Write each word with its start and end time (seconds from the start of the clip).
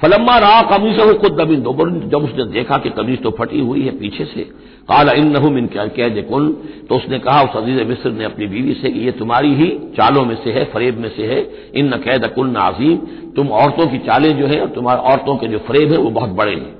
फलम्मा 0.00 0.36
रहा 0.38 0.60
कमीज 0.68 1.00
हो 1.00 1.12
खुद 1.14 1.32
दबिन 1.32 1.62
दो 1.62 1.72
जब 2.08 2.24
उसने 2.24 2.44
देखा 2.46 2.76
कि 2.78 2.90
कमीज 2.90 3.22
तो 3.22 3.30
फटी 3.30 3.60
हुई 3.60 3.80
है 3.82 3.90
पीछे 3.98 4.24
से, 4.24 4.42
काला 4.88 5.12
इन 5.12 5.30
नहू 5.32 5.50
मिन 5.50 5.66
क्या 5.66 5.86
कह 5.88 6.20
कुल 6.22 6.46
तो 6.88 6.96
उसने 6.96 7.18
कहा, 7.18 7.42
उस 7.42 7.56
अज़ीज़ 7.56 7.82
मिस्र 7.84 8.10
ने 8.10 8.24
अपनी 8.24 8.46
बीवी 8.46 8.74
से 8.74 8.90
कि 8.90 9.00
ये 9.00 9.12
तुम्हारी 9.12 9.54
ही 9.54 9.68
चालों 9.96 10.24
में 10.24 10.34
से 10.44 10.52
है, 10.52 10.64
फरेब 10.64 10.98
में 10.98 11.08
से 11.16 11.26
है। 11.26 11.40
इन 11.74 11.94
न 11.94 11.98
कैद 11.98 12.26
कुल 12.34 12.48
नाजीम। 12.48 12.96
तुम 13.36 13.48
औरतों 13.54 13.86
की 13.86 13.98
चालें 13.98 14.30
जो 14.38 14.46
है 14.46 14.60
और 14.60 14.68
तुम्हारी 14.68 15.00
औरतों 15.02 15.36
के 15.36 15.48
जो 15.48 15.58
फरेब 15.68 15.92
है, 15.92 15.98
वो 15.98 16.10
बहुत 16.10 16.30
बड़े 16.30 16.54
हैं। 16.54 16.74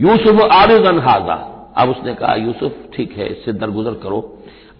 यूसुफ 0.00 0.42
आरिज 0.52 0.86
अनहाजा 0.86 1.34
अब 1.76 1.90
उसने 1.90 2.14
कहा, 2.14 2.34
यूसुफ, 2.36 2.72
ठीक 2.94 3.12
है, 3.12 3.28
इससे 3.28 3.52
दरगुजर 3.54 3.94
करो। 4.02 4.20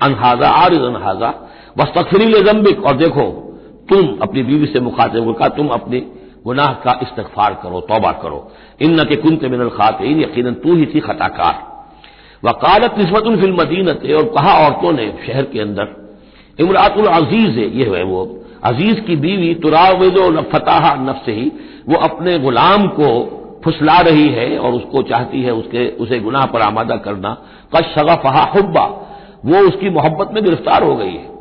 अनहाजा 0.00 0.48
आरिज 0.56 0.82
अनहाजा 0.84 1.30
बस 1.78 1.92
तकफरील 1.96 2.42
जम्बिक 2.44 2.84
और 2.84 2.96
देखो, 2.96 3.30
तुम 3.88 4.16
अपनी 4.22 4.42
बीवी 4.42 4.66
से 4.66 4.80
मुखातिब 4.80 5.32
कहा, 5.32 5.48
तुम 5.50 5.68
अपनी 5.70 6.00
गुनाह 6.48 6.72
का 6.84 6.98
इस्तफार 7.02 7.54
करो, 7.62 7.80
तोबा 7.80 8.12
करो। 8.12 8.50
इन 8.80 9.00
न 9.00 9.04
के 9.04 9.16
कुंत 9.16 9.44
मिनल 9.44 9.68
खातिन 9.68 10.20
यकीन 10.20 10.54
तू 10.54 10.74
ही 10.76 10.86
थी 10.86 11.00
खताकार। 11.00 11.66
वकालत 12.44 12.98
नस्बत 12.98 13.24
फिल 13.40 13.52
मदीनत, 13.52 14.02
और 14.16 14.24
कहा 14.24 14.52
औरतों 14.66 14.92
ने 14.92 15.06
शहर 15.26 15.42
के 15.42 15.60
अंदर, 15.60 15.96
इमरातुल 16.60 17.06
अज़ीज़ 17.06 17.58
है, 17.58 17.78
ये 17.78 17.96
है 17.96 18.04
वो, 18.04 18.44
अज़ीज़ 18.64 19.00
की 19.00 19.16
बीवी 19.16 19.54
तुरावो 19.54 20.42
फताहा 20.42 20.94
नफ 20.94 21.22
से 21.26 21.32
ही, 21.32 21.52
वो 21.88 21.96
अपने 21.96 22.38
गुलाम 22.38 22.86
को 22.88 23.34
फुसला 23.64 24.00
रही 24.00 24.28
है, 24.28 24.58
और 24.58 24.72
उसको 24.72 25.02
चाहती 25.02 25.42
है 25.42 25.52
उसके, 25.52 25.88
उसे 25.88 26.18
गुनाह 26.20 26.46
पर 26.46 26.60
आमादा 26.60 26.96
करना। 26.96 27.36
कश 27.76 27.94
शगफहा 27.94 28.42
हुब्बा, 28.56 28.86
वो 29.46 29.58
उसकी 29.58 29.90
मोहब्बत 29.90 30.34
में 30.34 30.44
गिरफ़्तार 30.44 30.82
हो 30.82 30.96
गई 30.96 31.12
है। 31.12 31.37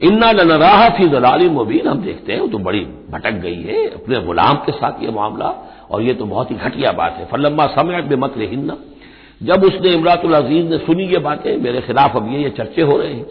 इन्ना 0.00 0.30
नराह 0.32 0.88
फ़ी 0.88 1.06
दलाली 1.08 1.48
मुबीन, 1.48 1.86
हम 1.88 1.98
देखते 1.98 2.32
हैं, 2.32 2.40
वो 2.40 2.46
तो 2.46 2.58
बड़ी 2.58 2.80
भटक 3.10 3.32
गई 3.32 3.62
है, 3.62 3.86
अपने 3.90 4.20
गुलाम 4.20 4.54
के 4.56 4.72
साथ 4.72 5.02
ये 5.02 5.10
मामला, 5.10 5.46
और 5.90 6.02
ये 6.02 6.14
तो 6.14 6.24
बहुत 6.24 6.50
ही 6.50 6.56
घटिया 6.56 6.92
बात 6.92 7.16
है। 7.18 7.24
फलम्मा 7.26 7.66
समय 7.66 8.02
बेमत 8.02 8.34
हिन्ना 8.38 8.76
जब 9.42 9.64
उसने 9.64 9.90
इमरातुल 9.90 10.32
अज़ीज़ 10.32 10.66
ने 10.66 10.78
सुनी 10.78 11.04
ये 11.04 11.18
बातें, 11.18 11.56
मेरे 11.56 11.80
खिलाफ 11.80 12.16
अब 12.16 12.32
ये 12.32 12.42
ये 12.42 12.50
चर्चे 12.50 12.82
हो 12.82 12.96
रहे 12.96 13.12
हैं। 13.12 13.26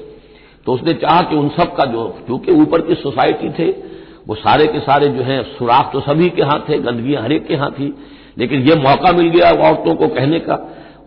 तो 0.66 0.74
उसने 0.74 0.94
चाहा 0.94 1.22
कि 1.22 1.36
उन 1.36 1.50
सब 1.50 1.76
का 1.76 1.86
जो, 1.86 2.04
चूँकि 2.28 2.52
ऊपर 2.52 2.82
की 2.82 2.96
सोसाइटी 2.96 3.50
थे, 3.50 3.70
वो 4.28 4.36
सारे 4.36 4.68
के 4.68 4.80
सारे 4.80 5.08
जो 5.08 5.24
है, 5.24 5.42
सुराख 5.44 5.92
तो 5.94 6.00
सभी 6.00 6.30
के 6.30 6.44
हाथ 6.44 6.70
थे 6.70 6.80
गंदगियाँ 6.80 7.24
हरेक 7.24 7.48
के 7.48 7.54
यहाँ 7.54 7.72
थी, 7.72 7.94
लेकिन 8.38 8.62
ये 8.62 8.76
मौका 8.76 9.12
मिल 9.12 9.28
गया 9.30 9.52
औरतों 9.70 9.96
को 9.96 10.08
कहने 10.08 10.40
का 10.40 10.56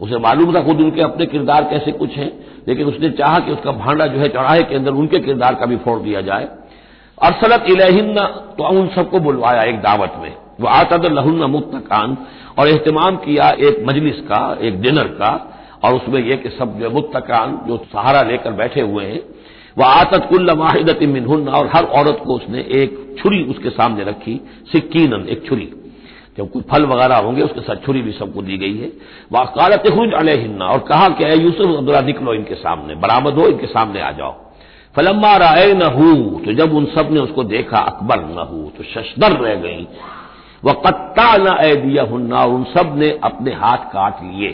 उसे 0.00 0.19
मालूम 0.19 0.54
था 0.54 0.62
खुद 0.62 0.81
उनके 0.81 1.03
अपने 1.03 1.26
किरदार 1.26 1.64
कैसे 1.64 1.92
कुछ 1.92 2.16
हैं, 2.16 2.31
लेकिन 2.69 2.86
उसने 2.86 3.10
चाहा 3.10 3.38
कि 3.38 3.53
उसका 3.53 3.72
भांडा 3.75 4.06
जो 4.06 4.19
है 4.19 4.28
चढ़ाए 4.28 4.62
के 4.62 4.75
अंदर 4.75 4.92
उनके 4.92 5.19
किरदार 5.19 5.54
का 5.54 5.66
भी 5.66 5.76
फोड़ 5.76 5.98
दिया 6.00 6.20
जाए। 6.20 6.48
अरसलत 7.19 7.64
इलहिन्ना 7.70 8.25
तो 8.59 8.69
उन 8.70 8.88
सबको 8.88 9.20
बुलवाया 9.20 9.62
एक 9.62 9.81
दावत 9.81 10.12
में। 10.19 10.34
वह 10.60 10.70
आतद 10.70 11.06
लहुन्ना 11.06 11.47
मुतकान 11.47 12.16
और 12.59 12.69
एहतमाम 12.69 13.16
किया 13.16 13.48
एक 13.50 13.84
मजलिस 13.88 14.20
का, 14.20 14.59
एक 14.60 14.81
डिनर 14.82 15.09
का, 15.14 15.32
और 15.84 15.94
उसमें 15.94 16.20
यह 16.20 16.36
कि 16.36 16.48
सब 16.48 16.78
जो 16.80 16.91
मुतकान 16.91 17.59
जो 17.66 17.76
सहारा 17.92 18.22
लेकर 18.22 18.53
बैठे 18.53 18.80
हुए 18.80 19.04
हैं, 19.04 19.20
वह 19.78 19.86
आतत 19.86 20.26
कुल्ल 20.30 20.54
माहिदत 20.54 21.03
मिनहुन्ना, 21.04 21.53
और 21.53 21.70
हर 21.75 21.84
औरत 21.84 22.22
को 22.26 22.34
उसने 22.34 22.60
एक 22.72 23.16
छुरी 23.19 23.42
उसके 23.44 23.70
सामने 23.70 24.04
रखी 24.04 24.41
सिक्कीन 24.72 25.26
एक 25.28 25.47
छुरी। 25.47 25.69
जब 26.38 26.50
कोई 26.50 26.62
फल 26.62 26.84
वगैरह 26.87 27.16
होंगे, 27.16 27.43
उसके 27.43 27.60
साथ 27.60 27.84
छुरी 27.84 28.03
भी 28.03 28.12
सबको 28.12 28.43
दी 28.43 28.56
गई 28.59 28.76
है। 28.78 28.91
वाकालत 29.32 29.88
खुज 29.88 30.12
अलहिन्ना, 30.12 30.66
और 30.66 30.78
कहा 30.78 31.09
कि 31.09 31.25
यूसुफ, 31.44 31.76
अब्दुल्ला 31.76 32.00
निकलो 32.00 32.34
इनके 32.34 32.54
सामने, 32.54 32.94
बरामद 32.94 33.34
हो, 33.34 33.47
इनके 33.47 33.66
सामने 33.66 34.00
आ 34.00 34.10
जाओ। 34.10 34.34
फलम्मा 34.94 35.37
राय 35.37 35.72
न 35.75 35.88
तो 36.44 36.53
जब 36.53 36.75
उन 36.75 36.84
सबने 36.84 37.21
उसको 37.21 37.43
देखा 37.44 37.78
अकबर 37.78 38.21
न 38.21 38.47
हूँ 38.50 38.71
तो 38.71 38.84
शशदर 38.84 39.32
रह 39.32 39.54
गई। 39.54 39.87
वह 40.65 40.72
कत्ता 40.87 41.37
न 41.37 41.56
ए 41.65 41.75
दिया 41.77 42.03
हन्ना 42.03 42.37
और 42.37 42.50
उन 42.50 42.65
सबने 42.65 43.19
अपने 43.25 43.53
हाथ 43.53 43.84
काट 43.93 44.22
लिए। 44.25 44.48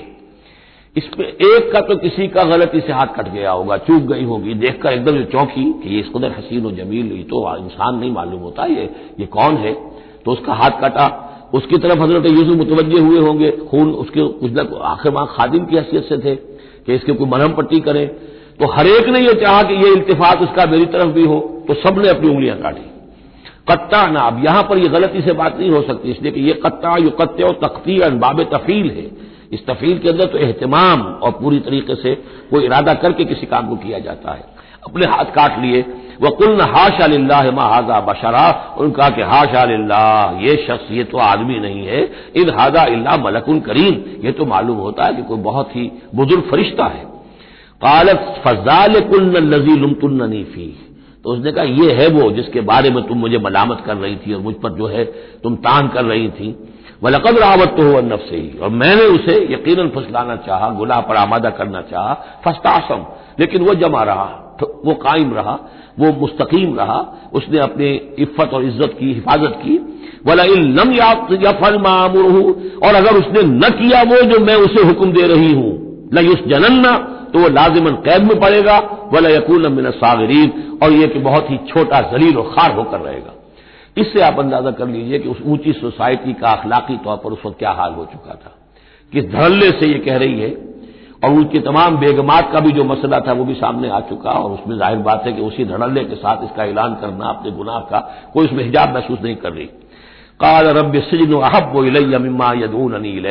इसमें 0.96 1.26
एक 1.26 1.72
का 1.72 1.80
तो 1.80 1.96
किसी 1.96 2.28
का 2.28 2.42
गलती 2.44 2.80
से 2.80 2.92
हाथ 2.92 3.06
कट 3.06 3.28
गया 3.28 3.50
होगा, 3.50 3.76
चूक 3.76 4.02
गई 4.02 4.24
होगी। 4.24 4.54
देखकर 4.54 4.92
एकदम 4.92 5.16
जो 5.16 5.24
चौंकी 5.24 5.64
कि 5.82 5.94
ये 5.94 6.00
इस 6.00 6.10
हसीन 6.38 6.66
और 6.66 6.72
जमील, 6.72 7.12
ये 7.12 7.22
तो 7.22 7.56
इंसान 7.56 7.98
नहीं 7.98 8.12
मालूम 8.12 8.40
होता, 8.40 8.64
ये 8.64 8.90
ये 9.20 9.26
कौन 9.26 9.56
है? 9.56 9.72
तो 10.24 10.32
उसका 10.32 10.54
हाथ 10.54 10.70
कटा 10.70 11.23
उसकी 11.54 11.78
तरफ़ 11.78 12.00
हज़रत 12.00 12.26
यूसुफ 12.28 12.56
मुतवजे 12.58 13.00
हुए 13.00 13.18
होंगे, 13.20 13.50
खून 13.50 13.90
उसके 13.94 14.22
कुछ 14.34 14.52
न 14.52 14.80
आखिर 14.84 15.12
वहाँ 15.12 15.34
खादिम 15.36 15.64
की 15.64 15.76
हैसियत 15.76 16.04
से 16.04 16.18
थे 16.18 16.34
कि 16.34 16.94
इसके 16.94 17.12
कोई 17.12 17.28
मरहम 17.28 17.52
पट्टी 17.52 17.80
करें। 17.80 18.06
तो 18.60 18.66
हरेक 18.72 19.08
ने 19.08 19.20
यह 19.20 19.32
चाहा 19.34 19.62
कि 19.62 19.74
यह 19.76 19.92
इल्तिफात 19.92 20.42
उसका 20.42 20.66
मेरी 20.66 20.86
तरफ़ 20.88 21.12
भी 21.12 21.24
हो 21.24 21.38
तो 21.68 21.74
सबने 21.76 22.08
अपनी 22.08 22.28
उंगलियाँ 22.30 22.56
काटी। 22.58 22.90
कत्ता 23.68 24.06
ना, 24.06 24.20
अब 24.20 24.44
यहाँ 24.44 24.62
पर 24.62 24.78
यह 24.78 24.88
गलती 24.88 25.20
से 25.22 25.32
बात 25.34 25.58
नहीं 25.58 25.70
हो 25.70 25.82
सकती, 25.82 26.10
इसलिए 26.10 26.32
कि 26.32 26.40
यह 26.40 26.58
कत्ता, 26.64 26.96
यु 26.96 27.10
कत्ते 27.12 27.42
और 27.42 27.58
तख्ती 27.62 27.98
बाब 28.18 28.42
तफील 28.52 28.90
है। 28.90 29.06
इस 29.52 29.66
तफील 29.66 29.98
के 29.98 30.08
अंदर 30.08 30.26
तो 30.26 30.38
एहतमाम 30.38 31.02
और 31.02 31.30
पूरी 31.32 31.58
तरीके 31.60 31.94
से 31.94 32.14
कोई 32.50 32.64
इरादा 32.64 32.94
करके 32.96 33.24
किसी 33.24 33.46
काम 33.46 33.68
को 33.68 33.76
किया 33.76 33.98
जाता 33.98 34.32
है। 34.32 34.53
अपने 34.84 35.06
हाथ 35.06 35.24
काट 35.24 35.58
लिए। 35.58 35.84
वह 36.22 36.30
कुल 36.30 36.56
न 36.56 36.60
हाश 36.60 37.00
महाजा 37.54 38.00
बशरा। 38.00 38.76
उनका 38.78 39.08
कि 39.08 39.22
हाश 39.22 39.48
ये 40.42 40.66
शख्स, 40.68 40.90
ये 40.90 41.04
तो 41.04 41.18
आदमी 41.18 41.58
नहीं 41.58 41.86
है। 41.86 42.02
इन 42.36 42.50
हाजा 42.50 42.82
अल्लाह 42.82 43.16
मलकुन 43.16 43.60
करीम। 43.60 44.26
ये 44.26 44.32
तो 44.32 44.46
मालूम 44.46 44.76
होता 44.76 45.04
है 45.04 45.14
कि 45.14 45.22
कोई 45.22 45.38
बहुत 45.38 45.76
ही 45.76 45.90
बुज़ुर्ग 46.14 46.42
फरिश्ता 46.50 46.84
है। 46.84 47.04
कालत 47.82 48.42
फजाल 48.44 49.00
कुल 49.00 49.22
लजी 49.22 49.76
लुमतुन्नी 49.76 50.44
फ़ी। 50.44 50.80
तो 51.24 51.30
उसने 51.30 51.52
कहा 51.52 51.64
यह 51.64 51.98
है 52.00 52.08
वो 52.08 52.30
जिसके 52.30 52.60
बारे 52.60 52.90
में 52.90 53.06
तुम 53.06 53.18
मुझे 53.18 53.38
मलामत 53.38 53.82
कर 53.86 53.96
रही 53.96 54.16
थी 54.16 54.34
और 54.34 54.40
मुझ 54.40 54.54
पर 54.54 54.70
जो 54.70 54.86
है 54.86 55.04
तुम 55.42 55.56
तान 55.56 55.88
कर 55.88 56.04
रही 56.04 56.28
थी। 56.28 56.68
वलकद 57.02 57.38
रावत 57.38 57.68
तो 57.68 57.92
हो 57.92 58.00
नफ 58.00 58.20
से 58.30 58.36
ही 58.36 58.58
और 58.58 58.68
मैंने 58.68 59.02
उसे 59.02 59.54
यकीन 59.54 59.88
फुसलाना 59.88 60.36
चाहा, 60.36 60.68
गुनाह 60.68 61.00
पर 61.00 61.16
आमादा 61.16 61.50
करना 61.50 61.80
चाहा, 61.82 62.14
फस्तासम। 62.44 63.06
लेकिन 63.40 63.62
वो 63.62 63.74
जमा 63.74 64.02
रहा। 64.02 64.40
वो 64.84 64.94
कायम 64.96 65.34
रहा, 65.34 65.58
वो 65.98 66.12
मुस्तकीम 66.20 66.76
रहा, 66.76 66.98
उसने 67.32 67.58
अपनी 67.60 67.88
इफ्फत 68.18 68.50
और 68.54 68.64
इज़्ज़त 68.64 68.96
की, 68.98 69.12
हिफाजत 69.12 69.58
की। 69.58 69.76
वला 70.26 70.44
लम 70.44 70.92
यफल 70.92 71.78
मामूर 71.78 72.80
और 72.84 72.94
अगर 72.94 73.16
उसने 73.16 73.42
न 73.44 73.70
किया 73.72 74.02
वो 74.04 74.22
जो 74.30 74.38
मैं 74.44 74.54
उसे 74.58 74.86
हुक्म 74.86 75.12
दे 75.12 75.26
रही 75.26 75.52
हूँ 75.52 75.72
लयुस 76.14 76.42
जनन्ना 76.46 76.96
तो 77.32 77.38
वह 77.38 77.48
लाजिमन 77.48 77.94
कैद 78.02 78.22
में 78.22 78.38
पड़ेगा 78.40 78.78
वला 79.12 79.28
यकून 79.28 79.72
मिन 79.72 79.90
सागरीन, 79.92 80.78
और 80.82 80.92
यह 80.92 81.06
कि 81.06 81.18
बहुत 81.20 81.50
ही 81.50 81.56
छोटा 81.68 82.00
जलील 82.10 82.36
और 82.36 82.52
खार 82.54 82.74
होकर 82.74 83.00
रहेगा। 83.00 83.32
इससे 83.96 84.20
आप 84.20 84.38
अंदाज़ा 84.38 84.70
कर 84.70 84.88
लीजिए 84.88 85.18
कि 85.18 85.28
उस 85.28 85.40
ऊँची 85.44 85.72
सोसाइटी 85.72 86.32
का 86.32 86.50
अखलाकी 86.50 86.96
तौर 86.96 87.16
पर 87.16 87.32
उस 87.32 87.42
वक्त 87.46 87.58
क्या 87.58 87.70
हाल 87.70 87.92
हो 87.92 88.04
चुका 88.04 88.34
था। 88.34 88.52
कि 89.12 89.22
धड़ल्ले 89.22 89.70
से 89.70 89.86
यह 89.86 90.02
कह 90.06 90.16
रही 90.16 90.40
है? 90.40 90.50
और 91.24 91.32
उनकी 91.32 91.58
तमाम 91.62 91.96
बेगमात 91.96 92.50
का 92.52 92.60
भी 92.60 92.72
जो 92.72 92.84
मसला 92.84 93.18
था, 93.20 93.32
वो 93.32 93.44
भी 93.44 93.54
सामने 93.54 93.88
आ 93.88 94.00
चुका 94.08 94.30
और 94.32 94.50
उसमें 94.52 94.76
ज़ाहिर 94.76 94.98
बात 95.00 95.26
है 95.26 95.32
कि 95.32 95.42
उसी 95.42 95.64
धड़ल्ले 95.64 96.04
के 96.04 96.16
साथ 96.16 96.44
इसका 96.44 96.64
ऐलान 96.64 96.94
करना 97.00 97.28
अपने 97.28 97.50
गुनाह 97.52 97.78
का 97.90 97.98
कोई 98.34 98.46
उसमें 98.46 98.64
हिजाब 98.64 98.94
महसूस 98.94 99.18
नहीं 99.22 99.36
कर 99.36 99.52
रही। 99.52 99.66
काल 100.40 100.66
रब 100.76 100.94
सिजन 101.02 101.32
अहब 101.42 101.76
इलैया 101.84 102.52
यदून 102.56 102.94
अनिल 102.94 103.26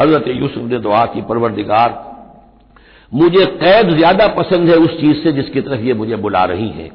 हज़रत 0.00 0.28
यूसुफ 0.30 0.64
ने 0.64 0.78
दुआ 0.80 1.04
की, 1.06 1.22
परवरदिगार, 1.22 2.02
मुझे 3.12 3.44
कैद 3.56 3.90
ज़्यादा 3.96 4.26
पसंद 4.34 4.68
है 4.70 4.76
उस 4.78 5.00
चीज़ 5.00 5.22
से 5.22 5.32
जिसकी 5.32 5.60
तरफ़ 5.60 5.80
ये 5.80 5.94
मुझे 5.94 6.16
बुला 6.18 6.44
रही 6.44 6.68
है। 6.70 6.90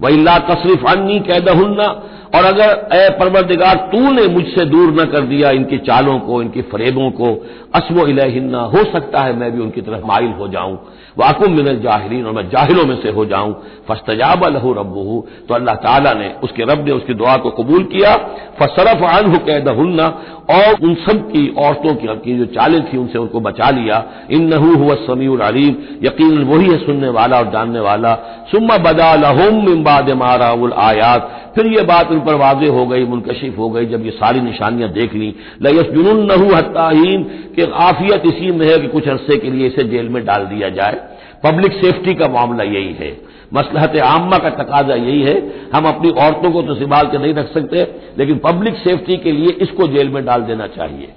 वही 0.00 0.22
ला 0.24 0.38
तसरीफ 0.46 0.84
अन्नी 0.88 1.18
कैदहुन्ना 1.22 1.86
और 2.34 2.44
अगर 2.44 2.88
ए 2.94 3.08
परवरदिगार 3.18 3.76
तूने 3.92 4.26
मुझसे 4.28 4.64
दूर 4.64 4.90
न 4.92 5.04
कर 5.04 5.26
दिया 5.26 5.50
इनकी 5.50 5.78
चालों 5.78 6.18
को 6.20 6.40
इनकी 6.42 6.62
फरेबों 6.62 7.10
को 7.10 7.32
असमो 7.74 8.06
इलहिन्ना 8.06 8.60
हो 8.66 8.84
सकता 8.92 9.20
है 9.20 9.36
मैं 9.36 9.50
भी 9.52 9.62
उनकी 9.62 9.80
तरफ़ 9.80 10.04
माइल 10.06 10.32
हो 10.38 10.48
जाऊँ। 10.48 10.78
वाकुम 11.18 11.52
मिनल 11.52 11.78
जाहिरीन 11.80 12.26
और 12.26 12.32
मैं 12.32 12.48
जाहिलों 12.48 12.84
में 12.84 12.96
से 12.96 13.10
हो 13.10 13.24
जाऊँ। 13.26 13.52
फस्तजाब 13.88 14.44
लहू 14.46 14.72
रबू 14.72 15.24
तो 15.48 15.54
अल्लाह 15.54 15.74
ताला 15.76 16.12
ने 16.14 16.28
उसके 16.42 16.62
रब 16.62 16.84
ने 16.86 16.92
उसकी 16.92 17.14
दुआ 17.14 17.36
को 17.36 17.50
कबूल 17.52 17.82
किया। 17.84 18.14
फसरफ 18.60 19.02
अनहु 19.10 19.38
कैदहुन्ना 19.46 20.06
और 20.50 20.84
उन 20.84 20.94
सब 20.96 21.26
की 21.30 21.48
औरतों 21.58 21.94
की, 21.94 22.06
की 22.06 22.38
जो 22.38 22.44
चालें 22.54 22.82
थी 22.84 22.96
उनसे 22.98 23.18
उनको 23.18 23.40
बचा 23.40 23.70
लिया। 23.70 24.04
इन 24.30 24.46
नहू 24.54 24.76
हुआ 24.76 24.94
समीउल 25.06 25.40
अलीम 25.40 25.76
यकीन 26.02 26.42
वही 26.44 26.70
है 26.70 26.76
सुनने 26.86 27.08
वाला 27.08 27.38
और 27.38 27.50
जानने 27.50 27.80
वाला। 27.80 28.14
सुम्मा 28.50 28.76
बदा 28.80 29.14
लहुम 29.16 29.68
इम्बाद 29.68 30.10
मारा 30.18 30.54
आयात 30.82 31.47
फिर 31.58 31.66
ये 31.66 31.82
बात 31.82 32.10
उन 32.10 32.20
पर 32.20 32.34
वाजे 32.34 32.68
हो 32.68 32.86
गई, 32.86 33.04
मुनकशिफ 33.04 33.58
हो 33.58 33.70
गई, 33.70 33.86
जब 33.86 34.04
ये 34.04 34.10
सारी 34.10 34.40
निशानियाँ 34.40 34.90
देख 34.90 35.14
ली। 35.14 35.34
लयस 35.62 35.86
जुनून 35.86 36.32
नहू 36.32 36.54
हत्ताहीन 36.54 37.22
कि 37.56 37.62
आफियत 37.62 38.22
इसी 38.26 38.50
में 38.50 38.66
है 38.66 38.78
कि 38.78 38.88
कुछ 38.88 39.08
अरसे 39.08 39.36
के 39.36 39.50
लिए 39.50 39.66
इसे 39.66 39.84
जेल 39.84 40.08
में 40.08 40.26
डाल 40.26 40.44
दिया 40.44 40.68
जाए। 40.68 41.08
पब्लिक 41.44 41.72
सेफ्टी 41.72 42.14
का 42.14 42.28
मामला 42.28 42.64
यही 42.64 42.92
है। 42.92 43.20
मसलहत 43.54 43.96
आमा 43.96 44.38
का 44.38 44.50
तकाजा 44.50 44.94
यही 44.94 45.22
है। 45.22 45.52
हम 45.74 45.88
अपनी 45.88 46.10
औरतों 46.10 46.52
को 46.52 46.62
तो 46.62 46.74
संभाल 46.74 47.06
के 47.06 47.18
नहीं 47.18 47.34
रख 47.34 47.52
सकते, 47.52 47.82
लेकिन 48.18 48.38
पब्लिक 48.38 48.74
सेफ्टी 48.74 49.16
के 49.16 49.32
लिए 49.32 49.50
इसको 49.50 49.88
जेल 49.88 50.08
में 50.08 50.24
डाल 50.24 50.42
देना 50.42 50.66
चाहिए। 50.66 51.08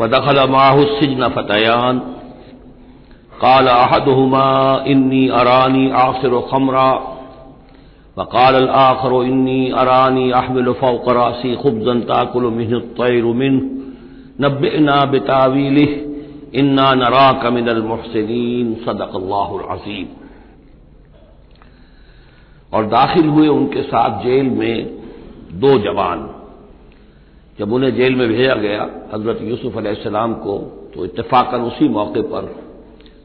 व 0.00 0.06
दखल 0.06 0.50
माहुसिजन 0.50 1.28
फतयान। 1.28 1.98
काल 3.40 3.66
अहदुमा 3.66 4.84
इन्नी 4.86 5.28
अरानी 5.28 5.90
आखिर 5.90 6.30
खमरा। 6.30 7.12
वकाल 8.16 8.68
आखर 8.76 9.12
इन्नी 9.24 9.60
अरानी 9.76 10.30
अहमिल 10.32 10.72
फ़ौकरासी 10.72 11.54
खुबजन 11.56 12.00
ताकुल 12.00 12.44
मिन 12.50 12.78
तैर 12.98 13.24
मिन 13.40 13.56
नब्बना 14.40 15.04
बितावील 15.04 15.78
इन्ना 16.54 16.92
नरा 16.94 17.30
कमिनल 17.42 17.82
मुहसिन 17.82 18.74
सदक 18.84 19.14
और 22.72 22.86
दाखिल 22.86 23.26
हुए 23.28 23.48
उनके 23.48 23.82
साथ 23.82 24.22
जेल 24.24 24.48
में 24.50 24.76
दो 25.60 25.78
जवान 25.78 26.28
जब 27.58 27.72
उन्हें 27.72 27.94
जेल 27.96 28.14
में 28.14 28.28
भेजा 28.28 28.54
गया 28.60 28.82
हज़रत 29.12 29.42
यूसुफ 29.42 29.76
अलैहिस्सलाम 29.76 30.34
को 30.44 30.56
तो 30.94 31.04
इतफाकन 31.04 31.60
उसी 31.62 31.88
मौके 31.88 32.22
पर 32.32 32.48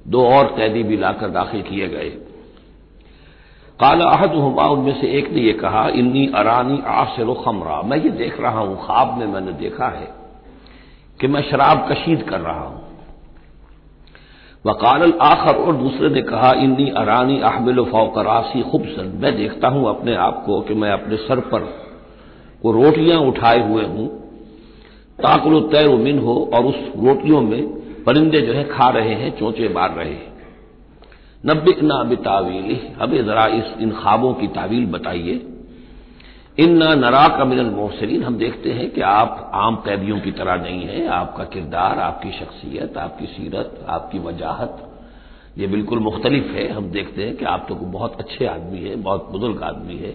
दो 0.07 0.25
और 0.27 0.53
कैदी 0.57 0.83
भी 0.83 0.97
लाकर 0.97 1.29
दाखिल 1.29 1.61
किए 1.61 1.87
गए 1.87 2.11
काला 3.81 4.05
अहद 4.05 4.33
हुमा 4.33 4.63
उनमें 4.63 5.01
से 5.01 5.07
एक 5.07 5.31
ने 5.31 5.41
यह 5.41 5.57
कहा, 5.61 5.89
इन्नी 5.89 6.31
अरानी 6.35 6.83
आसिर 6.85 7.25
खमरा। 7.25 7.81
मैं 7.81 7.97
ये 7.97 8.09
देख 8.09 8.41
रहा 8.41 8.59
हूँ, 8.59 8.85
ख्वाब 8.85 9.17
में 9.17 9.27
मैंने 9.27 9.51
देखा 9.51 9.87
है 9.87 10.13
कि 11.21 11.27
मैं 11.27 11.41
शराब 11.41 11.87
कशीद 11.91 12.23
कर 12.23 12.39
रहा 12.39 12.61
हूँ। 12.61 12.81
वकाल 14.65 15.13
आखर, 15.21 15.55
और 15.55 15.75
दूसरे 15.75 16.09
ने 16.09 16.21
कहा, 16.21 16.51
इन्नी 16.53 16.89
अरानी 16.89 17.39
अहमिल 17.41 17.83
फौकरासी 17.83 18.61
खुबसन। 18.61 19.19
मैं 19.23 19.37
देखता 19.37 19.67
हूँ 19.67 19.89
अपने 19.89 20.15
आप 20.15 20.43
को 20.45 20.61
कि 20.61 20.73
मैं 20.73 20.91
अपने 20.91 21.17
सर 21.17 21.39
पर 21.39 21.61
वो 22.65 22.71
रोटियाँ 22.71 23.19
उठाए 23.19 23.69
हुए 23.69 23.83
हूँ। 23.83 24.07
ताकुल 25.19 25.61
तैर 25.61 25.89
मिन 25.89 26.19
हो 26.19 26.51
और 26.53 26.65
उस 26.65 26.75
रोटियों 26.75 27.41
में 27.41 27.67
परिंदे 28.03 28.41
जो 28.41 28.53
है 28.53 28.63
खा 28.63 28.89
रहे 28.89 29.13
हैं, 29.13 29.39
चोंचे 29.39 29.69
मार 29.69 29.91
रहे 29.91 30.13
हैं। 30.13 30.30
नब्बे 31.43 31.71
ना 31.81 31.95
हमें 32.99 33.25
जरा 33.25 33.45
इस 33.47 33.81
इन 33.81 33.91
ख्वाबों 33.91 34.33
की 34.33 34.47
तावील 34.47 34.85
बताइए। 34.85 35.33
इन्ना 36.57 36.93
नरा 36.95 37.27
का 37.27 37.45
मिनल 37.45 37.69
मोहसरीन 37.69 38.23
हम 38.23 38.37
देखते 38.37 38.71
हैं 38.71 38.89
कि 38.91 39.01
आप 39.01 39.51
आम 39.55 39.75
कैदियों 39.75 40.19
की 40.19 40.31
तरह 40.31 40.55
नहीं 40.55 40.81
है। 40.81 41.07
आपका 41.07 41.43
किरदार, 41.43 41.99
आपकी 41.99 42.31
शख्सियत, 42.31 42.97
आपकी 42.97 43.25
सीरत, 43.25 43.85
आपकी 43.89 44.19
वजाहत, 44.19 44.77
ये 45.57 45.67
बिल्कुल 45.67 45.99
मुख्तलिफ़ 45.99 46.47
है। 46.47 46.67
हम 46.69 46.89
देखते 46.91 47.23
हैं 47.23 47.35
कि 47.37 47.45
आप 47.45 47.65
तो 47.69 47.75
बहुत 47.75 48.19
अच्छे 48.19 48.45
आदमी 48.45 48.79
है, 48.79 48.95
बहुत 48.95 49.29
बुज़ुर्ग 49.31 49.63
आदमी 49.63 49.95
है। 49.95 50.11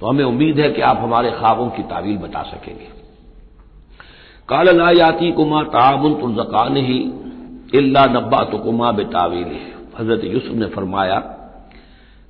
तो 0.00 0.06
हमें 0.06 0.24
उम्मीद 0.24 0.60
है 0.60 0.70
कि 0.72 0.80
आप 0.82 0.98
हमारे 0.98 1.30
ख्वाबों 1.30 1.68
की 1.70 1.82
तावील 1.82 2.16
बता 2.18 2.42
सकेंगे। 2.42 2.88
काल 4.48 4.76
लायाती 4.76 5.32
कुमा 5.32 5.62
तामुन 5.62 6.14
तुलजकान 6.14 6.76
ही 6.76 6.98
इल्ला 7.74 8.04
नब्बा 8.04 8.44
तो 8.44 8.58
कुमा 8.58 8.90
बेतावील। 8.92 9.58
हज़रत 9.98 10.24
यूसुफ 10.24 10.56
ने 10.56 10.66
फरमाया 10.66 11.18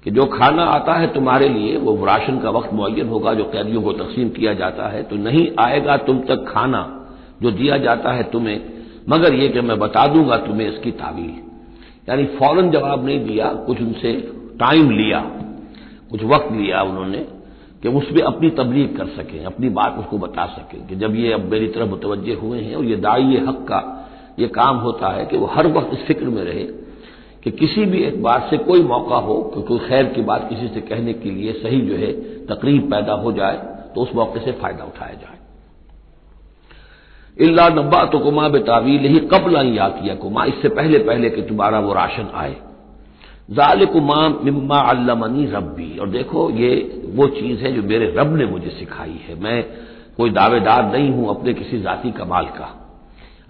कि 0.07 0.11
जो 0.11 0.25
खाना 0.27 0.63
आता 0.63 0.93
है 0.95 1.07
तुम्हारे 1.07 1.49
लिए, 1.49 1.77
वो 1.77 2.05
राशन 2.07 2.39
का 2.39 2.51
वक्त 2.51 2.73
मुन 2.73 3.01
होगा, 3.01 3.35
जो 3.35 3.45
कैदियों 3.45 3.83
को 3.83 3.93
तकसीम 3.93 4.29
किया 4.29 4.55
जाता 4.55 4.89
है। 4.89 5.03
तो 5.03 5.17
नहीं 5.17 5.47
आएगा 5.61 5.97
तुम 5.97 6.21
तक 6.21 6.45
खाना 6.49 6.83
जो 7.43 7.51
दिया 7.51 7.77
जाता 7.77 8.13
है 8.13 8.23
तुम्हें, 8.23 8.61
मगर 9.09 9.35
ये 9.35 9.49
कि 9.49 9.61
मैं 9.61 9.79
बता 9.79 10.07
दूँगा 10.07 10.37
तुम्हें 10.37 10.69
इसकी 10.69 10.91
तावील। 10.91 11.35
यानी 12.09 12.25
फ़ौरन 12.39 12.71
जवाब 12.71 13.05
नहीं 13.07 13.21
दिया, 13.25 13.53
कुछ 13.67 13.81
उनसे 13.81 14.13
टाइम 14.61 14.91
लिया, 14.91 15.21
कुछ 16.11 16.25
वक्त 16.25 16.53
लिया 16.53 16.83
उन्होंने 16.83 17.27
कि 17.83 17.89
उसमें 17.89 18.23
अपनी 18.23 18.51
तबलीग 18.51 18.97
कर 18.97 19.07
सकें, 19.07 19.45
अपनी 19.45 19.69
बात 19.69 19.99
उसको 19.99 20.19
बता 20.19 20.47
सकें 20.47 20.87
कि 20.87 20.97
जब 20.97 21.15
ये 21.15 21.33
अब 21.33 21.51
मेरी 21.53 21.67
तरफ़ 21.67 21.89
मुतवजे 21.89 22.35
हुए 22.35 22.61
हैं 22.61 22.75
और 22.77 22.85
ये 22.85 22.97
दाई 22.97 23.37
हक 23.49 23.65
का 23.69 23.81
ये 24.39 24.49
काम 24.49 24.77
होता 24.77 25.09
है 25.09 25.25
कि 25.27 25.37
वो 25.37 25.47
हर 25.47 25.67
वक्त 25.67 25.93
इस 25.93 26.07
फ़िक्र 26.07 26.25
में 26.25 26.43
रहे 26.45 26.65
कि 27.43 27.51
किसी 27.53 27.85
भी 27.85 28.03
एक 28.05 28.23
बात 28.23 28.47
से 28.51 28.57
कोई 28.59 28.83
मौका 28.85 29.17
हो, 29.17 29.35
कि 29.45 29.63
कोई 29.63 29.79
खैर 29.79 30.05
की 30.07 30.23
बात 30.23 30.49
किसी 30.49 30.69
से 30.69 30.81
कहने 30.83 31.13
के 31.15 31.31
लिए 31.31 31.53
सही 31.55 31.81
जो 31.81 31.97
है 31.97 32.13
तकरीब 32.47 32.91
पैदा 32.91 33.13
हो 33.15 33.33
जाए 33.33 33.57
तो 33.95 34.01
उस 34.01 34.15
मौके 34.15 34.41
से 34.41 34.53
फ़ायदा 34.53 34.85
उठाया 34.85 35.15
जाए। 35.15 35.39
इल्ला 37.37 37.69
नब्बा 37.69 38.05
तो 38.05 38.19
कुमा 38.19 38.49
बेतावील 38.49 39.07
ही 39.07 39.19
कबल 39.29 39.57
यातिया 39.69 40.15
कुमा 40.15 40.45
इससे 40.45 40.69
पहले 40.71 40.99
पहले 41.01 41.31
कि 41.31 41.43
तुम्हारा 41.43 41.79
वो 41.81 41.93
राशन 41.95 42.29
आए। 42.35 42.57
जाल 43.51 43.85
कुमा 43.87 44.17
मिम्मा 44.45 44.79
अल्लामनी 44.81 45.47
रब्बी, 45.47 45.97
और 45.99 46.09
देखो 46.09 46.51
ये 46.51 46.71
वो 47.15 47.27
चीज़ 47.31 47.61
है 47.61 47.73
जो 47.73 47.83
मेरे 47.83 48.13
रब 48.17 48.37
ने 48.37 48.47
मुझे 48.47 48.71
सिखाई 48.71 49.19
है। 49.29 49.41
मैं 49.43 49.63
कोई 50.17 50.31
दावेदार 50.31 50.93
नहीं 50.93 51.11
हूँ 51.11 51.29
अपने 51.31 51.55
किसी 51.55 51.81
जाति 51.81 52.11
कमाल 52.11 52.47
का। 52.51 52.69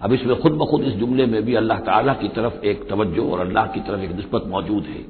अब 0.01 0.13
इसमें 0.13 0.35
खुद 0.41 0.51
ब 0.51 0.65
खुद 0.65 0.83
इस 0.83 0.93
जुमले 0.93 1.25
में 1.25 1.41
भी 1.45 1.55
अल्लाह 1.55 1.79
ताला 1.79 2.13
की 2.13 2.27
तरफ़ 2.27 2.65
एक 2.65 2.87
तवज्जो 2.89 3.29
और 3.31 3.39
अल्लाह 3.39 3.65
की 3.65 3.79
तरफ़ 3.79 4.01
एक 4.01 4.11
नस्बत 4.11 4.43
मौजूद 4.47 4.83
है। 4.83 5.03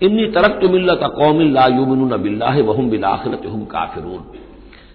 इन्नी 0.00 0.26
तरक 0.26 0.60
तो 0.62 0.68
मिल्लत 0.68 1.00
कौमिन 1.16 2.16
बिल्ला 2.18 2.46
वहम 2.46 2.90
बिलाखरत 2.90 3.46
हम 3.46 3.64
काफिरून। 3.64 4.22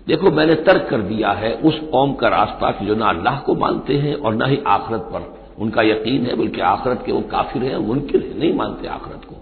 देखो, 0.07 0.31
मैंने 0.31 0.55
तर्क 0.55 0.87
कर 0.89 1.01
दिया 1.01 1.31
है 1.31 1.53
उस 1.55 1.79
कौम 1.91 2.13
का 2.13 2.27
रास्ता 2.27 2.71
कि 2.71 2.85
जो 2.85 2.95
ना 2.95 3.05
अल्लाह 3.05 3.39
को 3.39 3.55
मानते 3.55 3.93
हैं 3.93 4.15
और 4.15 4.33
ना 4.35 4.45
ही 4.45 4.59
आखरत 4.67 5.09
पर। 5.13 5.53
उनका 5.59 5.81
यकीन 5.81 6.25
है, 6.25 6.35
बल्कि 6.35 6.61
आखरत 6.61 7.03
के 7.05 7.11
वो 7.11 7.21
काफिर 7.21 7.63
हैं 7.63 7.77
मुनकिर 7.77 8.21
है, 8.21 8.39
नहीं 8.39 8.53
मानते 8.53 8.87
आखरत 8.87 9.25
को। 9.25 9.35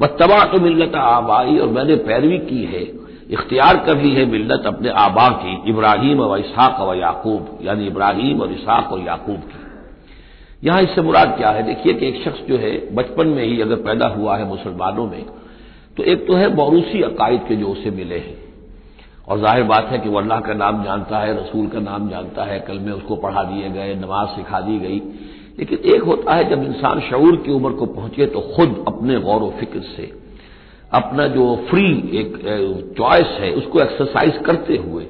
वह 0.00 0.06
तबाह 0.20 0.44
तो 0.44 0.60
मिल्लत 0.60 0.94
आबाई, 0.94 1.58
और 1.58 1.68
मैंने 1.68 1.96
पैरवी 1.96 2.38
की 2.38 2.64
है। 2.64 2.84
इख्तियार 3.26 3.76
कर 3.86 3.96
ली 3.96 4.12
है 4.14 4.24
मिल्लत 4.26 4.66
अपने 4.66 4.88
आबा 4.98 5.28
की, 5.34 5.70
इब्राहिम 5.70 6.20
व 6.22 6.36
इसहाक 6.36 6.80
व 6.80 6.94
याकूब, 6.94 7.58
यानी 7.62 7.86
इब्राहिम 7.86 8.40
और 8.40 8.52
इसहाक 8.52 8.92
और 8.92 9.00
याकूब 9.00 9.40
की। 9.42 9.64
यहाँ 10.62 10.82
इससे 10.82 11.02
मुराद 11.02 11.34
क्या 11.36 11.48
है? 11.50 11.62
देखिए 11.62 11.92
कि 11.92 12.06
एक 12.06 12.22
शख्स 12.24 12.46
जो 12.48 12.56
है, 12.56 12.72
बचपन 12.94 13.26
में 13.28 13.44
ही 13.44 13.60
अगर 13.60 13.76
पैदा 13.82 14.06
हुआ 14.08 14.36
है 14.36 14.48
मुसलमानों 14.48 15.06
में 15.06 15.24
तो 15.96 16.02
एक 16.04 16.26
तो 16.26 16.34
है 16.34 16.54
मौरूसी 16.54 17.02
अकायद 17.02 17.40
के 17.48 17.56
जो 17.56 17.68
उसे 17.68 17.90
मिले 17.92 18.18
हैं। 18.18 18.36
और 19.28 19.38
ज़ाहिर 19.40 19.64
बात 19.64 19.88
है 19.90 19.98
कि 19.98 20.08
वो 20.08 20.18
अल्लाह 20.18 20.40
का 20.40 20.54
नाम 20.54 20.82
जानता 20.84 21.18
है, 21.18 21.32
रसूल 21.34 21.66
का 21.66 21.80
नाम 21.80 22.08
जानता 22.10 22.44
है, 22.44 22.58
कल 22.60 22.78
में 22.78 22.92
उसको 22.92 23.16
पढ़ा 23.16 23.42
दिए 23.42 23.70
गए, 23.70 23.94
नमाज़ 23.94 24.28
सिखा 24.36 24.60
दी 24.60 24.78
गई। 24.78 25.00
लेकिन 25.58 25.78
एक 25.94 26.02
होता 26.02 26.34
है, 26.34 26.48
जब 26.50 26.62
इंसान 26.64 27.00
शऊर 27.00 27.36
की 27.36 27.52
उम्र 27.52 27.72
को 27.72 27.86
पहुँचे 27.88 28.26
तो 28.26 28.40
खुद 28.56 28.84
अपने 28.88 29.18
गौर 29.20 29.42
व 29.42 29.50
फ़िक्र 29.58 29.80
से 29.88 30.12
अपना 30.92 31.26
जो 31.26 31.44
फ्री 31.70 31.86
एक 32.14 32.36
चॉइस 32.98 33.38
है, 33.40 33.52
उसको 33.52 33.80
एक्सरसाइज 33.80 34.40
करते 34.46 34.76
हुए 34.76 35.04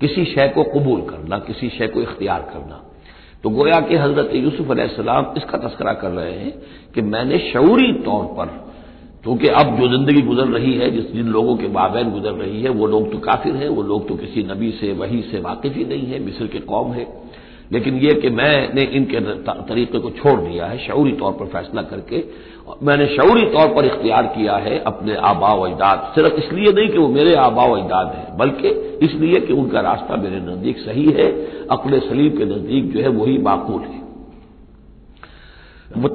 किसी 0.00 0.24
शय 0.24 0.48
को 0.48 0.62
कबूल 0.64 1.00
करना, 1.00 1.38
किसी 1.38 1.68
शय 1.68 1.86
को 1.86 2.02
इख्तियार 2.02 2.40
करना। 2.52 2.84
तो 3.44 3.50
गोया 3.50 3.80
कि 3.80 3.96
हज़रत 3.96 4.30
यूसुफ 4.34 4.70
अलैहिस्सलाम 4.70 5.32
इसका 5.36 5.58
तस्करा 5.58 5.92
कर 5.94 6.10
रहे 6.10 6.32
हैं 6.32 6.52
कि 6.94 7.02
मैंने 7.02 7.38
शौरी 7.38 7.92
तौर 8.04 8.24
पर, 8.38 8.46
क्योंकि 9.24 9.48
अब 9.48 9.76
जो 9.78 9.88
ज़िंदगी 9.88 10.22
गुजर 10.22 10.46
रही 10.48 10.72
है, 10.74 10.90
जिस 10.90 11.12
जिन 11.12 11.26
लोगों 11.28 11.56
के 11.56 11.68
बाबैन 11.68 12.10
गुजर 12.10 12.32
रही 12.32 12.62
है, 12.62 12.70
वो 12.70 12.86
लोग 12.86 13.12
तो 13.12 13.18
काफिर 13.18 13.54
हैं, 13.54 13.68
वो 13.68 13.82
लोग 13.82 14.08
तो 14.08 14.14
किसी 14.16 14.42
नबी 14.42 14.70
से, 14.70 14.92
वही 14.92 15.22
से 15.22 15.40
वाकिफ 15.40 15.76
ही 15.76 15.84
नहीं 15.84 16.06
है, 16.06 16.18
मिस्र 16.18 16.46
के 16.46 16.58
कौम 16.64 16.92
है। 16.92 17.06
लेकिन 17.72 17.96
यह 17.98 18.12
कि 18.20 18.28
मैंने 18.30 18.82
इनके 18.96 19.20
तरीके 19.40 19.98
को 19.98 20.10
छोड़ 20.12 20.38
दिया 20.40 20.66
है 20.66 20.78
शौरी 20.78 21.12
तौर 21.12 21.32
पर 21.32 21.46
फैसला 21.46 21.82
करके, 21.84 22.22
मैंने 22.82 23.06
शौरी 23.08 23.44
तौर 23.48 23.68
पर 23.74 23.84
इख्तियार 23.84 24.26
किया 24.36 24.56
है 24.58 24.78
अपने 24.84 25.14
आबा 25.24 25.50
अजदाद 25.66 26.12
सिर्फ़ 26.14 26.34
इसलिए 26.36 26.72
नहीं 26.72 26.88
कि 26.88 26.98
वो 26.98 27.08
मेरे 27.10 27.34
आबा 27.36 27.64
अजदाद 27.76 28.14
हैं, 28.16 28.36
बल्कि 28.36 28.68
इसलिए 29.06 29.40
कि 29.40 29.52
उनका 29.54 29.80
रास्ता 29.82 30.16
मेरे 30.18 30.40
नज़दीक 30.42 30.78
सही 30.78 31.06
है 31.12 31.30
अकल 31.70 31.98
सलीम 32.00 32.36
के 32.38 32.44
नज़दीक 32.46 32.92
जो 32.92 33.00
है 33.00 33.08
वही 33.10 33.38
माकूल 33.42 33.82
है। 33.82 33.98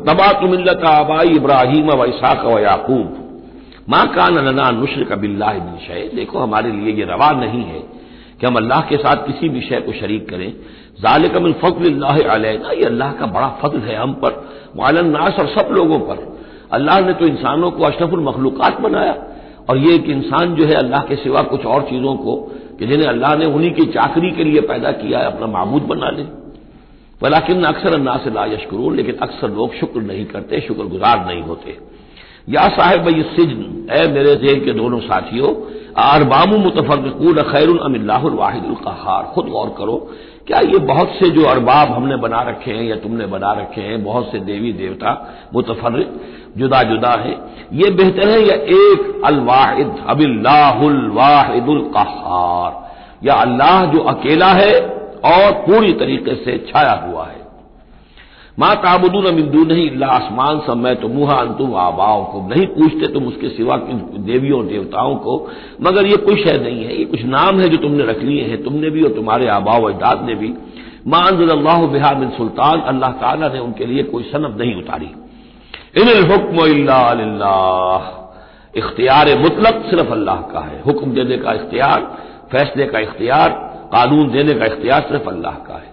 तबा 0.03 0.31
तो 0.31 0.47
मिलत 0.47 0.83
आबाई 0.87 1.35
इब्राहिम 1.35 1.91
व 1.91 2.05
इसाक 2.05 2.45
व 2.45 2.59
याकूब। 2.59 3.19
माँ 3.89 4.05
कान 4.07 4.33
लना 4.39 4.69
नुश्र 4.71 5.03
कबिल्ला 5.05 5.51
शय। 5.79 6.09
देखो 6.15 6.39
हमारे 6.39 6.71
लिए 6.71 6.93
ये 6.93 7.05
रवा 7.05 7.31
नहीं 7.37 7.63
है। 7.63 7.81
कि 8.43 8.47
हम 8.47 8.55
अल्लाह 8.55 8.81
के 8.81 8.97
साथ 8.97 9.15
किसी 9.15 9.49
भी 9.49 9.61
शय 9.61 9.75
को 9.75 9.91
शरीक 9.91 10.29
करें। 10.29 10.53
जालिकमिल 11.01 11.53
फजल 11.53 12.01
अलैना, 12.01 12.71
ये 12.71 12.83
अल्लाह 12.83 13.11
का 13.11 13.25
बड़ा 13.25 13.47
फजल 13.47 13.79
है 13.79 13.95
हम 13.95 14.13
पर, 14.13 14.49
वालन 14.75 15.07
नास 15.09 15.39
और 15.39 15.47
सब 15.47 15.69
लोगों 15.71 15.99
पर। 15.99 16.37
अल्लाह 16.71 17.01
ने 17.01 17.13
तो 17.13 17.25
इंसानों 17.25 17.71
को 17.71 17.83
अशरफुल 17.83 18.19
मखलूकत 18.19 18.77
बनाया। 18.81 19.15
और 19.69 19.77
ये 19.77 19.97
कि 19.97 20.11
इंसान 20.11 20.55
जो 20.55 20.65
है 20.65 20.73
अल्लाह 20.73 21.01
के 21.01 21.15
सिवा 21.15 21.41
कुछ 21.41 21.65
और 21.65 21.81
चीज़ों 21.81 22.15
को, 22.15 22.35
कि 22.79 22.87
जिन्हें 22.87 23.07
अल्लाह 23.07 23.35
ने 23.35 23.45
उन्हीं 23.45 23.71
की 23.71 23.85
चाकरी 23.85 24.31
के 24.31 24.43
लिए 24.43 24.61
पैदा 24.61 24.91
किया 24.91 25.19
है, 25.19 25.25
अपना 25.25 25.47
महबूद 25.47 25.81
बना 25.81 26.09
ले। 26.09 26.23
वलाकिन 27.23 27.63
अक्सर 27.63 27.93
अन्ना 27.93 28.17
से 28.17 28.29
ला 28.29 28.45
यशकरून, 28.45 28.95
लेकिन 28.95 29.15
अक्सर 29.15 29.49
लोग 29.49 29.75
शुक्र 29.75 30.01
नहीं 30.01 30.25
करते, 30.25 30.61
शुक्रगुजार 30.61 31.25
नहीं 31.27 31.41
होते। 31.41 31.77
या 32.49 32.69
साहेब, 32.69 33.07
ये 33.07 33.23
सिजन 33.23 33.87
ए 33.91 34.07
मेरे 34.07 34.35
जेल 34.35 34.65
के 34.65 34.71
दोनों 34.71 34.99
साथियों 34.99 35.53
अरबामू 35.95 36.57
मुतफरकून 36.57 37.41
खैर 37.43 37.69
अमिल्लाहिदुल 37.79 38.75
कहार। 38.75 39.23
खुद 39.33 39.45
गौर 39.45 39.69
करो, 39.77 39.95
क्या 40.47 40.59
ये 40.61 40.79
बहुत 40.85 41.09
से 41.09 41.29
जो 41.29 41.43
अरबाब 41.45 41.91
हमने 41.91 42.15
बना 42.15 42.41
रखे 42.41 42.71
हैं 42.71 42.83
या 42.83 42.95
तुमने 42.95 43.25
बना 43.25 43.51
रखे 43.51 43.81
हैं, 43.81 44.03
बहुत 44.03 44.31
से 44.31 44.39
देवी 44.41 44.71
देवता 44.73 45.11
मुतफर 45.53 45.99
जुदा 46.57 46.81
जुदा 46.83 47.11
है, 47.17 47.35
ये 47.73 47.89
बेहतर 47.91 48.29
है 48.29 48.41
या 48.41 48.55
एक 48.55 49.21
अलवाहिद, 49.25 49.95
अबिल्लाहुल 50.07 50.99
कहार। 51.93 52.81
या 53.23 53.33
अल्लाह 53.35 53.85
जो 53.85 53.99
अकेला 54.07 54.51
है 54.53 54.73
और 55.25 55.51
पूरी 55.61 55.93
तरीके 55.93 56.35
से 56.35 56.57
छाया 56.69 56.93
हुआ 57.05 57.25
है। 57.25 57.41
माँ 58.57 58.75
ताबुदून 58.75 59.25
अमिंदू 59.25 59.63
नहीं 59.65 60.01
आसमान 60.03 60.59
सब 60.59 60.77
मैं 60.77 60.95
तो 60.95 61.07
मुहा 61.07 61.35
अंतुम 61.35 61.75
आबाओं 61.75 62.23
को। 62.25 62.41
नहीं 62.47 62.65
पूछते 62.67 63.07
तुम 63.07 63.27
उसके 63.27 63.49
सिवा 63.49 63.77
देवियों 63.77 64.65
देवताओं 64.67 65.15
को। 65.15 65.37
मगर 65.81 66.05
ये 66.05 66.17
कोई 66.17 66.43
शय 66.43 66.57
नहीं 66.57 66.83
है, 66.85 66.97
ये 66.97 67.05
कुछ 67.05 67.23
नाम 67.25 67.59
है 67.59 67.69
जो 67.69 67.77
तुमने 67.77 68.03
रख 68.03 68.19
लिए 68.19 68.43
हैं, 68.43 68.63
तुमने 68.63 68.89
भी 68.89 69.03
और 69.03 69.13
तुम्हारे 69.13 69.47
आबाओ 69.47 69.83
अजदाद 69.83 70.25
ने 70.25 70.35
भी। 70.35 70.53
माँ 71.07 71.25
अल्लाह 71.27 71.85
बिहार 71.87 72.15
बिन 72.15 72.29
सुल्तान, 72.29 72.81
अल्लाह 72.81 73.11
ताला 73.11 73.47
ने 73.47 73.59
उनके 73.59 73.85
लिए 73.85 74.03
कोई 74.03 74.23
सनब 74.23 74.61
नहीं 74.61 74.75
उतारी। 74.75 75.09
इन 75.97 76.07
हुक्म 76.31 76.67
इख्तियार 78.77 79.37
मुतलक 79.39 79.83
सिर्फ़ 79.89 80.11
अल्लाह 80.11 80.35
का 80.51 80.59
है। 80.59 80.81
हुक्म 80.81 81.11
देने 81.11 81.37
का 81.37 81.51
इख्तियार, 81.53 81.99
फैसले 82.51 82.85
का 82.85 82.99
इख्तियार, 82.99 83.49
कानून 83.93 84.31
देने 84.31 84.53
का 84.53 84.65
इख्तियार 84.65 85.01
सिर्फ़ 85.01 85.29
अल्लाह 85.29 85.53
का 85.67 85.73
है। 85.73 85.92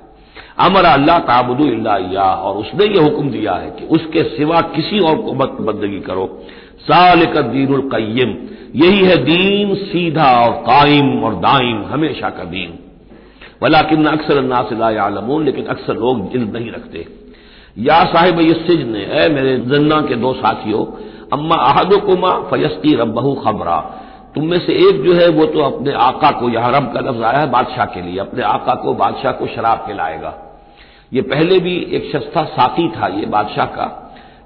अमर 0.61 0.85
अल्लाह 0.85 1.19
ताबुदू 1.19 1.65
और 1.87 2.57
उसने 2.57 2.85
ये 2.87 3.03
हुक्म 3.03 3.31
दिया 3.31 3.53
है 3.53 3.71
कि 3.71 3.85
उसके 3.87 4.23
सिवा 4.23 4.61
किसी 4.61 4.99
और 5.01 5.17
को 5.17 5.33
मत 5.33 5.57
बंदगी 5.61 6.01
करो। 6.01 6.27
साल 6.81 7.25
का 7.27 7.41
दीन 7.41 7.81
कैम 7.89 8.35
यही 8.77 9.05
है 9.05 9.17
दीन 9.17 9.75
सीधा 9.75 10.31
और 10.41 10.53
कायम 10.53 11.25
और 11.25 11.35
दाइम 11.35 11.85
हमेशा 11.85 12.31
का 12.31 12.45
दीन। 12.45 12.79
वलाकिन 13.63 14.07
अक्सर 14.07 14.43
नासिलामून 14.43 15.45
लेकिन 15.45 15.67
अक्सर 15.67 15.95
लोग 15.95 16.35
इल्म 16.35 16.51
नहीं 16.51 16.71
रखते। 16.71 17.07
या 17.79 18.05
साहिब 18.05 18.41
ये 18.41 18.55
सिजन 18.55 18.95
है 18.97 19.29
मेरे 19.35 19.57
जन्ना 19.57 20.01
के 20.01 20.15
दो 20.15 20.33
साथियों, 20.33 20.85
अम्मा 21.33 21.57
अहदुकुमा 21.57 22.31
फयस्ती 22.51 22.95
रबहू 22.95 23.35
खबरा। 23.35 23.81
तुम 24.35 24.45
में 24.45 24.59
से 24.59 24.73
एक 24.73 25.03
जो 25.05 25.15
है, 25.15 25.29
वो 25.29 25.47
तो 25.47 25.61
अपने 25.61 25.93
आका 25.93 26.31
को, 26.31 26.49
यहाँ 26.49 26.73
रब 26.73 26.93
का 26.95 27.01
लफ्ज 27.01 27.23
आया 27.23 27.39
है, 27.39 27.51
बादशाह 27.51 27.85
के 27.85 28.03
लिए, 28.03 28.19
अपने 28.19 28.43
आका 28.43 28.75
को, 28.75 28.95
बादशाह 28.95 29.33
को 29.33 29.47
शराब 29.47 29.79
पिलाएगा। 29.79 30.50
ये 31.13 31.23
पहले 31.25 31.59
भी 31.61 31.77
एक 31.91 32.11
शख्स 32.13 32.37
साथी 32.51 32.89
था 32.91 33.07
ये 33.11 33.27
बादशाह 33.29 33.67
का, 33.69 33.87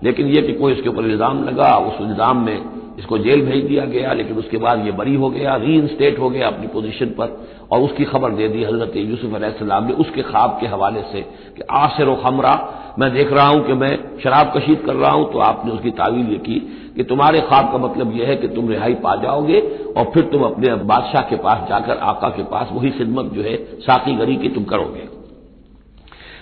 लेकिन 0.02 0.26
ये 0.28 0.42
कि 0.42 0.52
कोई 0.54 0.72
इसके 0.72 0.88
ऊपर 0.88 1.04
इल्ज़ाम 1.06 1.44
लगा, 1.44 1.74
उस 1.78 2.00
इल्ज़ाम 2.00 2.44
में 2.44 2.58
इसको 2.98 3.18
जेल 3.18 3.40
भेज 3.46 3.64
दिया 3.64 3.84
गया, 3.86 4.12
लेकिन 4.12 4.36
उसके 4.38 4.56
बाद 4.58 4.84
ये 4.86 4.92
बरी 4.92 5.14
हो 5.14 5.28
गया 5.30 5.54
री 5.56 5.74
इंस्टेट 5.76 6.18
हो 6.18 6.28
गया 6.30 6.48
अपनी 6.48 6.66
पोजीशन 6.68 7.06
पर, 7.18 7.28
और 7.72 7.80
उसकी 7.80 8.04
खबर 8.04 8.30
दे 8.32 8.48
दी 8.48 8.62
हज़रत 8.64 8.96
यूसुफ 8.96 9.34
अलैहिस्सलाम 9.34 9.86
ने 9.86 9.92
उसके 9.94 10.22
ख्वाब 10.22 10.56
के 10.60 10.66
हवाले 10.66 11.02
से 11.12 11.20
कि 11.56 11.62
आसिर 11.72 12.14
खमरा, 12.22 12.54
मैं 12.98 13.12
देख 13.14 13.32
रहा 13.32 13.46
हूँ 13.46 13.64
कि 13.66 13.72
मैं 13.74 13.96
शराब 14.22 14.52
कशीद 14.56 14.82
कर 14.86 14.94
रहा 14.94 15.10
हूँ 15.10 15.32
तो 15.32 15.38
आपने 15.40 15.72
उसकी 15.72 15.90
तावील 15.92 16.28
ये 16.32 16.38
की 16.40 16.58
कि 16.96 17.04
तुम्हारे 17.04 17.40
ख्वाब 17.42 17.72
का 17.72 17.78
मतलब 17.78 18.16
यह 18.16 18.28
है 18.28 18.36
कि 18.36 18.48
तुम 18.50 18.68
रिहाई 18.70 18.94
पा 19.02 19.14
जाओगे, 19.22 19.60
और 19.96 20.10
फिर 20.14 20.22
तुम 20.32 20.42
अपने 20.44 20.74
बादशाह 20.86 21.22
के 21.30 21.36
पास 21.38 21.68
जाकर 21.68 21.98
आका 22.04 22.28
के 22.28 22.42
पास 22.52 22.68
वही 22.72 22.90
खिदमत 22.92 23.32
जो 23.34 23.42
है 23.42 23.56
साकी 23.80 24.14
गरी 24.16 24.36
की 24.36 24.48
तुम 24.50 24.64
करोगे। 24.66 25.08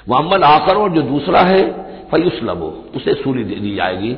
मोहम्मद 0.06 0.44
आकर 0.44 0.76
और 0.76 0.92
जो 0.92 1.02
दूसरा 1.02 1.40
है 1.42 1.62
फयुस 2.10 2.40
लबो 2.44 2.66
उसे 2.96 3.14
सूली 3.14 3.44
दे 3.44 3.54
दी 3.56 3.74
जाएगी। 3.74 4.14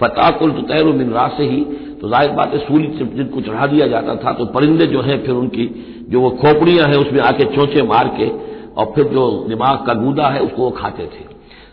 फतेह 0.00 0.30
कुल 0.30 0.50
तो 0.50 0.62
तैर 0.64 0.84
मिन 0.94 1.12
से 1.36 1.44
ही 1.44 1.60
तो 2.00 2.08
ज़ाहिर 2.08 2.30
बात 2.30 2.52
है 2.54 2.58
सूली 2.58 2.86
जिनको 2.88 3.40
चढ़ा 3.40 3.66
दिया 3.66 3.86
जाता 3.86 4.14
था 4.16 4.32
तो 4.32 4.44
परिंदे 4.46 4.86
जो 4.86 5.00
हैं 5.02 5.16
फिर 5.22 5.34
उनकी, 5.34 5.64
जो 6.10 6.20
वो 6.20 6.30
खोपड़ियाँ 6.32 6.86
हैं, 6.88 6.96
उसमें 6.96 7.20
आके 7.20 7.44
चोंचे 7.46 7.82
मार 7.82 8.08
के, 8.18 8.28
और 8.72 8.92
फिर 8.94 9.04
जो 9.04 9.24
दिमाग 9.48 9.84
का 9.86 9.94
गूदा 9.94 10.28
है, 10.28 10.40
उसको 10.40 10.62
वो 10.62 10.70
खाते 10.70 11.02
थे। 11.04 11.24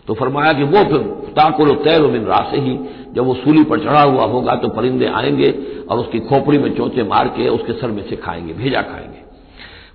तो 0.06 0.14
फरमाया 0.14 0.52
कि 0.52 0.64
वो 0.64 0.82
फिर 0.84 0.98
ताकुल 1.36 1.74
तैर 1.84 2.06
मिन 2.08 2.26
से 2.50 2.60
ही, 2.60 2.78
जब 3.14 3.24
वो 3.24 3.34
सूली 3.34 3.62
पर 3.64 3.80
चढ़ा 3.80 4.02
हुआ 4.02 4.24
होगा 4.24 4.54
तो 4.56 4.68
परिंदे 4.70 5.06
आएँगे, 5.14 5.50
और 5.90 5.98
उसकी 5.98 6.20
खोपड़ी 6.20 6.58
में 6.58 6.74
चोंचे 6.76 7.02
मार 7.04 7.28
के 7.28 7.48
उसके 7.48 7.72
सर 7.72 7.90
में 7.90 8.02
से 8.08 8.16
खाएँगे, 8.16 8.52
भेजा 8.54 8.82
खाएँगे। 8.82 9.15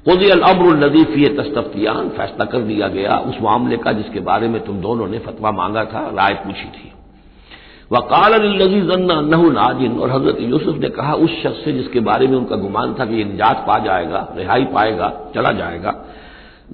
खुद 0.06 0.24
अमरदीफी 0.24 1.28
तस्तफ्तियान, 1.28 2.10
फैसला 2.10 2.46
कर 2.46 2.62
दिया 2.62 2.88
गया 2.88 3.18
उस 3.20 3.36
मामले 3.42 3.78
का 3.78 3.92
जिसके 3.92 4.20
बारे 4.20 4.48
में 4.48 4.64
तुम 4.66 4.80
दोनों 4.82 5.08
ने 5.08 5.20
फतवा 5.20 5.52
मांगा 5.52 5.84
था, 5.86 6.00
राय 6.10 6.34
पूछी 6.34 6.66
थी। 6.66 6.92
वकाल 7.92 8.34
नाजिन, 9.52 10.00
और 10.00 10.12
हज़रत 10.12 10.38
यूसुफ 10.42 10.78
ने 10.78 10.90
कहा, 10.90 11.14
उस 11.14 11.32
शख्स 11.44 11.64
से 11.66 11.72
जिसके 11.72 12.00
बारे 12.00 12.28
में 12.28 12.38
उनका 12.38 12.56
गुमान 12.56 12.94
था 12.94 13.06
कि 13.06 13.16
ये 13.16 13.24
निजात 13.24 13.64
पा 13.68 13.78
जाएगा, 13.80 14.28
रिहाई 14.38 14.66
पाएगा, 14.66 15.12
चला 15.36 15.52
जाएगा 15.52 15.96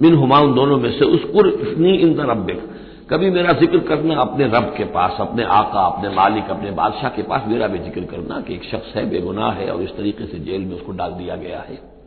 मिन 0.02 0.14
हुमा 0.14 0.38
उन 0.40 0.54
दोनों 0.54 0.78
में 0.78 0.90
से 0.98 1.04
उसकुर 1.04 1.48
इतनी 1.48 1.94
इन 1.94 2.20
रबिक 2.20 2.60
कभी 3.10 3.30
मेरा 3.30 3.52
ज़िक्र 3.52 3.78
करना 3.78 4.20
अपने 4.20 4.44
रब 4.46 4.74
के 4.76 4.84
पास, 4.84 5.16
अपने 5.20 5.44
आका, 5.44 5.80
अपने 5.80 6.08
मालिक, 6.08 6.50
अपने 6.50 6.70
बादशाह 6.70 7.10
के 7.10 7.22
पास, 7.22 7.42
मेरा 7.48 7.66
भी 7.66 7.78
ज़िक्र 7.78 8.00
करना 8.00 8.40
कि 8.40 8.54
एक 8.54 8.64
शख्स 8.64 8.96
है, 8.96 9.08
बेगुनाह 9.10 9.52
है, 9.52 9.70
और 9.70 9.82
इस 9.82 9.96
तरीके 9.96 10.24
से 10.24 10.38
जेल 10.38 10.60
में 10.60 10.74
उसको 10.76 10.92
डाल 10.92 11.12
दिया 11.12 11.36
गया 11.36 11.60
है। 11.60 11.97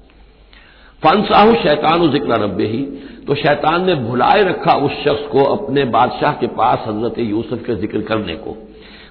फनसाहू 1.03 1.53
शैतान 1.53 2.09
ज़िक्र 2.11 2.39
रब्बे 2.41 2.65
ही। 2.65 2.81
तो 3.27 3.35
शैतान 3.35 3.85
ने 3.85 3.95
भुलाए 3.97 4.41
रखा 4.43 4.73
उस 4.85 4.91
शख्स 5.03 5.27
को 5.31 5.43
अपने 5.45 5.83
बादशाह 5.91 6.33
के 6.33 6.47
पास 6.55 6.83
हज़रत 6.87 7.17
यूसुफ 7.19 7.63
के 7.65 7.75
ज़िक्र 7.75 8.01
करने 8.01 8.35
को। 8.35 8.55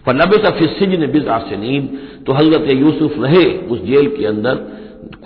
पर 0.07 0.15
नबे 0.15 0.37
तफिसिज 0.41 0.99
ने 1.01 1.07
बिजा 1.09 1.39
नींद 1.57 1.99
तो 2.27 2.33
हज़रत 2.33 2.71
यूसुफ 2.73 3.15
रहे 3.19 3.45
उस 3.69 3.83
जेल 3.85 4.07
के 4.17 4.27
अंदर 4.27 4.55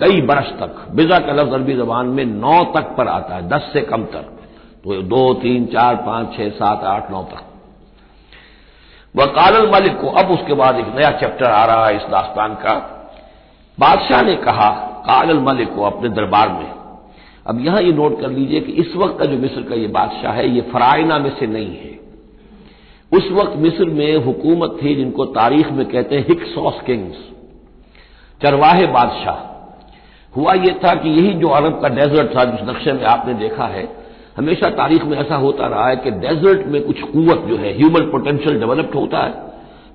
कई 0.01 0.21
बरस 0.21 0.51
तक। 0.59 0.85
बिजा 0.95 1.19
का 1.19 1.33
लफ्ज 1.33 1.53
अरबी 1.53 1.73
जबान 1.73 2.07
में 2.07 2.25
नौ 2.25 2.63
तक 2.75 2.95
पर 2.97 3.07
आता 3.07 3.35
है, 3.35 3.47
दस 3.49 3.69
से 3.73 3.81
कम 3.83 4.03
तक। 4.05 4.31
तो 4.83 5.01
दो, 5.03 5.33
तीन, 5.33 5.65
चार, 5.65 5.95
पाँच, 6.05 6.35
छह, 6.37 6.49
सात, 6.51 6.83
आठ, 6.85 7.11
नौ 7.11 7.21
तक। 7.23 7.43
वह 9.15 9.25
कालल 9.33 9.69
मालिक 9.71 9.99
को 10.01 10.07
अब 10.19 10.31
उसके 10.31 10.53
बाद 10.53 10.79
एक 10.79 10.87
नया 10.95 11.11
चैप्टर 11.11 11.45
आ 11.45 11.63
रहा 11.65 11.85
है 11.87 11.95
इस 11.95 12.09
दास्तान 12.11 12.53
का। 12.55 12.73
बादशाह 13.77 14.21
ने 14.21 14.35
कहा 14.41 14.69
कालल 15.05 15.39
मलिक 15.39 15.73
को 15.75 15.83
अपने 15.83 16.09
दरबार 16.09 16.49
में। 16.49 16.71
अब 17.47 17.59
यहाँ 17.65 17.81
ये 17.81 17.91
नोट 17.91 18.19
कर 18.21 18.29
लीजिए 18.29 18.59
कि 18.59 18.71
इस 18.71 18.95
वक्त 18.95 19.19
का 19.19 19.25
जो 19.25 19.37
मिस्र 19.37 19.61
का 19.61 19.75
ये 19.75 19.87
बादशाह 19.87 20.33
है, 20.33 20.49
ये 20.49 20.61
फराइना 20.61 21.17
में 21.17 21.29
से 21.29 21.47
नहीं 21.47 21.75
है। 21.77 21.93
उस 23.11 23.31
वक्त 23.31 23.57
मिस्र 23.57 23.85
में 23.85 24.15
हुकूमत 24.15 24.77
थी 24.83 24.95
जिनको 24.95 25.25
तारीख 25.25 25.71
में 25.71 25.85
कहते 25.85 26.15
हैं 26.15 26.25
हिक्सॉस 26.27 26.81
किंग्स, 26.85 27.17
चरवाहे 28.41 28.87
बादशाह। 28.87 29.43
हुआ 30.33 30.53
यह 30.53 30.79
था 30.83 30.93
कि 30.95 31.09
यही 31.09 31.33
जो 31.33 31.47
अरब 31.47 31.81
का 31.81 31.87
डेजर्ट 31.87 32.35
था, 32.37 32.43
जिस 32.43 32.69
नक्शे 32.69 32.93
में 32.93 33.03
आपने 33.03 33.33
देखा 33.33 33.65
है, 33.65 33.87
हमेशा 34.37 34.69
तारीख 34.69 35.03
में 35.05 35.17
ऐसा 35.17 35.35
होता 35.35 35.67
रहा 35.67 35.87
है 35.87 35.95
कि 35.95 36.11
डेजर्ट 36.11 36.67
में 36.67 36.81
कुछ 36.81 37.01
कुत 37.01 37.45
जो 37.45 37.57
है, 37.57 37.77
ह्यूमन 37.77 38.01
पोटेंशियल 38.01 38.59
डेवलप्ड 38.59 38.95
होता 38.95 39.19
है, 39.19 39.33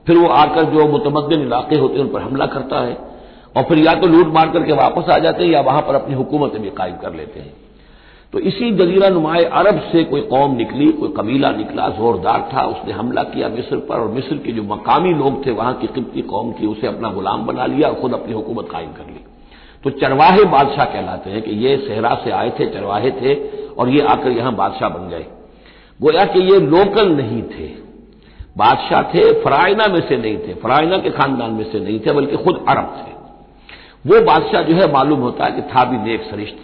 फिर 0.07 0.17
वो 0.17 0.29
आकर 0.29 0.64
जो 0.64 0.88
मुतमदन 0.88 1.43
इलाके 1.43 1.76
होते 1.76 1.95
हैं, 1.95 2.05
उन 2.05 2.12
पर 2.12 2.23
हमला 2.23 2.47
करता 2.47 2.81
है। 2.81 2.97
और 3.54 3.62
फिर 3.62 3.78
या 3.78 3.95
तो 3.95 4.07
लूट 4.07 4.33
मार 4.35 4.50
करके 4.50 4.73
वापस 4.73 5.11
आ 5.11 5.19
जाते 5.19 5.45
हैं 5.45 5.50
या 5.50 5.61
वहाँ 5.61 5.83
पर 5.83 5.95
अपनी 5.95 6.14
हुकूमतें 6.14 6.61
भी 6.62 6.71
कायम 6.71 6.97
कर 6.97 7.14
लेते 7.14 7.40
हैं। 7.40 7.52
तो 8.33 8.38
इसी 8.38 8.71
जजीरा 8.71 9.09
नुमाए 9.09 9.45
अरब 9.45 9.78
से 9.92 10.02
कोई 10.04 10.21
कौम 10.23 10.54
निकली, 10.57 10.87
कोई 10.88 11.12
कबीला 11.16 11.50
निकला, 11.52 11.88
जोरदार 11.88 12.49
था, 12.52 12.62
उसने 12.64 12.92
हमला 12.92 13.23
किया 13.23 13.49
मिस्र 13.49 13.76
पर 13.78 14.00
और 14.00 14.09
मिस्र 14.09 14.37
के 14.37 14.52
जो 14.52 14.62
मकामी 14.64 15.12
लोग 15.14 15.45
थे, 15.47 15.50
वहाँ 15.50 15.73
की 15.75 15.87
किब्ती 15.87 16.23
कौम 16.23 16.52
की 16.52 16.66
उसे 16.66 16.87
अपना 16.87 17.11
गुलाम 17.11 17.47
बना 17.47 17.66
लिया 17.66 17.88
और 17.88 17.95
खुद 17.95 18.14
अपनी 18.14 18.33
हुकूमत 18.33 18.69
कायम 18.73 18.92
कर 18.92 19.07
ली। 19.07 19.25
तो 19.85 19.90
चरवाहे 19.90 20.45
बादशाह 20.47 20.85
कहलाते 20.85 21.30
हैं 21.30 21.42
कि 21.42 21.50
ये 21.66 21.76
सेहरा 21.78 22.14
से 22.25 22.30
आए 22.30 22.50
थे, 22.50 22.66
चरवाहे 22.66 23.11
थे 23.11 23.35
और 23.75 23.88
ये 23.88 24.00
आकर 24.07 24.30
यहाँ 24.30 24.54
बादशाह 24.57 24.88
बन 24.88 25.09
गए। 25.09 25.26
गोया 26.00 26.25
कि 26.25 26.40
ये 26.42 26.61
लोकल 26.61 27.12
नहीं 27.12 27.42
थे, 27.45 27.69
बादशाह 28.59 29.02
थे 29.12 29.30
फरायना 29.42 29.87
में 29.87 30.00
से 30.00 30.16
नहीं 30.16 30.37
थे 30.38 30.54
फरायना 30.54 30.97
के 30.99 31.11
खानदान 31.11 31.50
में 31.50 31.64
से 31.73 31.80
नहीं 31.80 32.00
थे, 32.00 32.12
बल्कि 32.12 32.37
खुद 32.37 32.64
अरब 32.69 32.95
थे। 32.99 33.19
वो 34.04 34.21
बादशाह 34.25 34.62
जो 34.62 34.75
है 34.75 34.90
मालूम 34.92 35.21
होता 35.21 35.45
है 35.45 35.52
कि 35.52 35.62
था 35.71 35.85
भी 35.85 35.99
नेक 36.00 36.23
सरिश्त 36.30 36.59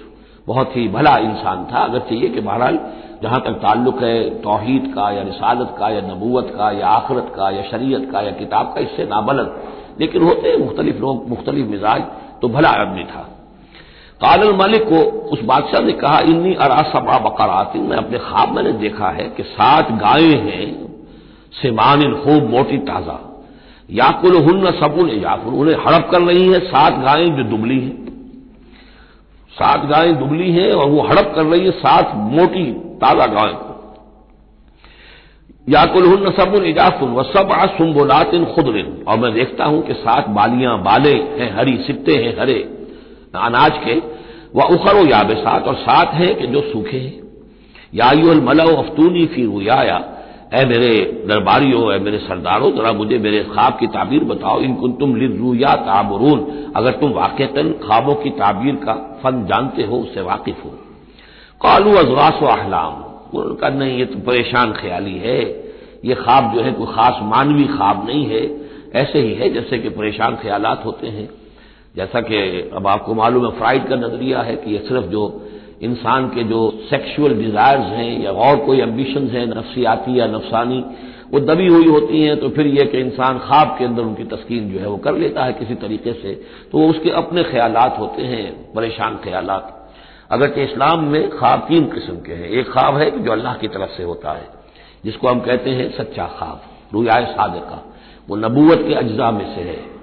बहुत 0.47 0.76
ही 0.76 0.87
भला 0.88 1.16
इंसान 1.21 1.64
था। 1.64 1.85
अगर 1.85 1.99
चाहिए 2.00 2.28
कि 2.28 2.40
बहरहाल, 2.40 2.78
जहाँ 3.23 3.40
तक 3.40 3.59
ताल्लुक 3.62 4.02
है 4.02 4.19
तोहहीद 4.43 4.93
का 4.95 5.11
या 5.11 5.23
रिसालत 5.23 5.75
का 5.78 5.88
या 5.88 6.00
नबूवत 6.02 6.52
का 6.57 6.71
या 6.71 6.87
आखरत 6.88 7.33
का 7.37 7.50
या 7.50 7.62
शरीयत 7.62 8.09
का 8.12 8.21
या 8.21 8.31
किताब 8.33 8.73
का, 8.75 8.81
इससे 8.81 9.05
नाबलद 9.05 9.55
लेकिन 10.00 10.23
होते 10.23 10.49
हैं 10.49 10.59
मुख्तलिफ़ 10.59 10.99
लोग, 10.99 11.28
मुख्तलिफ़ 11.28 11.66
मिजाज 11.66 12.02
तो 12.43 12.49
भला 12.49 12.69
आदमी 12.81 13.05
था। 13.05 13.23
काल 14.21 14.52
मालिक 14.57 14.85
को 14.85 14.99
उस 15.31 15.43
बादशाह 15.45 15.83
ने 15.83 15.93
कहा, 15.93 16.19
इन्नी 16.21 16.55
अरा 16.57 16.83
सबा 16.90 17.19
बकरातिन 17.21 17.83
मैं 17.83 17.97
अपने 17.97 18.19
ख्वाब 18.19 18.52
मैंने 18.52 18.73
देखा 18.81 19.09
है 19.11 19.28
कि 19.28 19.43
सात 19.45 19.93
गायें 20.00 20.38
हैं 20.43 20.66
सिमान 21.52 22.12
खूब 22.14 22.50
मोटी 22.50 22.78
ताज़ा। 22.87 23.19
याकुल 23.90 24.37
हन्न 24.37 24.71
सबुल 24.71 25.11
याकुल 25.11 25.55
उन्हें 25.55 25.76
हड़प 25.76 26.09
कर 26.11 26.23
रही 26.23 26.49
है, 26.49 26.61
सात 26.61 26.93
गायें 26.93 27.37
जो 27.37 27.43
दुबली 27.43 27.81
हैं। 27.81 28.07
सात 29.52 29.87
गायें 29.87 30.19
दुबली 30.19 30.52
हैं 30.52 30.73
और 30.73 30.90
वो 30.90 31.02
हड़प 31.02 31.33
कर 31.35 31.45
रही 31.45 31.64
है 31.64 31.71
सात 31.71 32.12
मोटी 32.14 32.73
ताज़ा 32.73 33.26
गाय 33.26 33.52
को। 33.52 33.66
याकुल 35.69 36.07
हन्न 36.09 36.31
सबुल 36.31 36.64
इजाफुल 36.64 37.09
व 37.09 37.23
सब 37.23 37.49
सुम्बुलातिन 37.78 38.45
खुदरिन। 38.45 39.05
और 39.09 39.19
मैं 39.19 39.35
देखता 39.35 39.64
हूँ 39.64 39.87
कि 39.87 39.95
सात 39.95 40.28
बालियाँ, 40.28 40.83
बाले 40.83 41.14
हैं, 41.14 41.57
हरी 41.57 41.76
सिप्ते 41.76 42.14
हैं, 42.14 42.40
हरे, 42.40 42.88
अनाज 43.37 43.73
के। 43.76 44.16
वह 44.55 44.64
उखर 44.64 45.09
याबसात 45.11 45.69
और 45.69 45.75
सात 45.75 46.14
हैं 46.14 46.35
कि 46.35 46.47
जो 46.47 46.61
सूखे 46.61 46.97
हैं। 46.97 47.26
या 47.95 48.07
यायुल 48.07 48.40
मलव 48.40 48.76
अफ्तूनी 48.76 49.26
फ़ी 49.26 49.45
रुयाया। 49.45 50.15
ए 50.55 50.65
मेरे 50.65 51.25
दरबारियों 51.29 51.95
ए 51.95 51.99
मेरे 51.99 52.19
सरदारों, 52.19 52.73
जरा 52.73 52.93
मुझे 52.93 53.19
मेरे 53.19 53.45
ख्वाब 53.45 53.76
की 53.81 53.87
ताबीर 53.87 54.25
बताओ। 54.25 54.61
इनकुन 54.61 54.93
तुम 54.93 55.17
लिरुया 55.17 55.75
ताबरून। 55.75 56.73
अगर 56.76 56.91
तुम 56.93 57.11
वाक़ता 57.11 57.62
ख्वाबों 57.62 58.15
की 58.15 58.31
ताबीर 58.31 58.75
का 58.75 59.21
फन 59.23 59.47
जानते 59.47 59.83
हो 59.83 59.97
उससे 59.97 60.21
वाकिफ 60.21 60.65
हो। 60.65 60.71
कालू 61.62 61.95
अजवास 61.95 62.59
अहलाम। 62.59 63.07
उनका, 63.38 63.69
नहीं, 63.69 63.99
ये 63.99 64.05
तो 64.05 64.19
परेशान 64.19 64.73
ख्याली 64.73 65.19
है। 65.19 65.45
ये 66.05 66.15
ख्वाब 66.15 66.55
जो 66.55 66.61
है, 66.61 66.73
कोई 66.73 66.87
खास 66.87 67.19
मानवी 67.23 67.65
ख्वाब 67.65 68.07
नहीं 68.07 68.26
है। 68.26 68.57
ऐसे 68.95 69.19
ही 69.19 69.35
है, 69.35 69.50
जैसे 69.50 69.79
कि 69.79 69.88
परेशान 69.88 70.37
ख्यालात 70.37 70.85
होते 70.85 71.07
हैं। 71.07 71.29
जैसा 71.97 72.21
कि 72.21 72.71
अब 72.75 72.87
आपको 72.87 73.15
मालूम 73.15 73.45
है, 73.45 73.50
फ्राइड 73.50 73.88
का 73.88 73.97
नज़रिया 73.97 74.41
है 74.41 74.57
कि 74.57 74.75
यह 74.75 74.81
सिर्फ़ 74.81 75.07
जो 75.07 75.46
इंसान 75.80 76.28
के 76.28 76.42
जो 76.45 76.61
सेक्सुअल 76.90 77.35
डिजायर्स 77.35 77.87
हैं 77.92 78.23
या 78.23 78.30
और 78.30 78.56
कोई 78.56 78.80
एम्बिशंस 78.80 79.30
हैं, 79.33 79.47
नफसियाती 79.49 80.18
या 80.21 80.26
नफसानी, 80.26 80.85
वो 81.33 81.40
दबी 81.40 81.66
हुई 81.66 81.87
होती 81.87 82.21
हैं 82.23 82.37
तो 82.40 82.49
फिर 82.49 82.66
यह 82.68 82.85
कि 82.85 82.99
इंसान 82.99 83.38
ख्वाब 83.38 83.75
के 83.78 83.85
अंदर 83.85 84.02
उनकी 84.02 84.25
तस्कीन 84.26 84.68
जो 84.73 84.78
है 84.80 84.88
वो 84.88 84.97
कर 84.97 85.14
लेता 85.14 85.45
है 85.45 85.52
किसी 85.52 85.75
तरीके 85.75 86.12
से 86.12 86.35
तो 86.73 86.78
वो 86.78 86.88
उसके 86.90 87.11
अपने 87.12 87.42
ख्याल 87.42 87.76
होते 87.99 88.23
हैं, 88.23 88.73
परेशान 88.75 89.16
ख्याल 89.25 89.49
अगरचे 90.30 90.64
इस्लाम 90.64 91.04
में 91.04 91.28
ख्वाब 91.30 91.66
तीन 91.68 91.85
किस्म 91.87 92.14
के 92.16 92.33
हैं, 92.33 92.49
एक 92.50 92.71
ख्वाब 92.71 92.97
है 92.97 93.11
जो 93.25 93.33
अल्लाह 93.33 93.54
की 93.56 93.68
तरफ़ 93.68 93.90
से 93.97 94.02
होता 94.02 94.33
है, 94.33 94.49
जिसको 95.04 95.28
हम 95.28 95.40
कहते 95.40 95.71
हैं 95.71 95.90
सच्चा 95.90 96.26
ख्वाब, 96.38 96.61
रुयाए 96.95 97.26
सादका, 97.26 97.83
वो 98.28 98.37
नबूवत 98.37 98.85
के 98.88 98.95
अज्जा 98.95 99.30
में 99.30 99.45
से 99.54 99.62
है। 99.62 99.96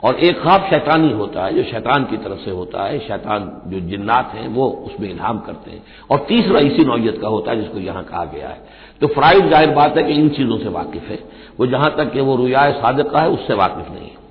और 0.00 0.14
एक 0.14 0.40
ख्वाब 0.42 0.66
शैतानी 0.70 1.12
होता 1.12 1.44
है, 1.44 1.54
जो 1.54 1.62
शैतान 1.62 2.04
की 2.04 2.16
तरफ़ 2.16 2.38
से 2.38 2.50
होता 2.50 2.84
है, 2.84 2.98
शैतान 2.98 3.50
जो 3.66 3.80
जिन्नात 3.80 4.32
हैं, 4.34 4.48
वो 4.48 4.68
उसमें 4.86 5.08
इल्हाम 5.10 5.38
करते 5.38 5.70
हैं। 5.70 5.82
और 6.10 6.18
तीसरा 6.28 6.60
इसी 6.60 6.84
नौयत 6.84 7.18
का 7.22 7.28
होता 7.28 7.50
है, 7.50 7.60
जिसको 7.60 7.78
यहाँ 7.78 8.02
कहा 8.04 8.24
गया 8.24 8.48
है। 8.48 8.60
तो 9.00 9.06
फ्राइड 9.06 9.50
ज़ाहिर 9.50 9.70
बात 9.70 9.96
है 9.96 10.02
कि 10.02 10.12
इन 10.12 10.28
चीज़ों 10.28 10.58
से 10.58 10.68
वाकिफ 10.68 11.08
है। 11.08 11.18
वो 11.60 11.66
जहाँ 11.66 11.90
तक 11.96 12.12
कि 12.12 12.20
वो 12.20 12.36
रुयाए 12.36 12.72
सादका 12.72 13.20
है, 13.20 13.28
उससे 13.28 13.54
वाकिफ 13.54 13.90
नहीं 13.90 14.08
है। 14.08 14.24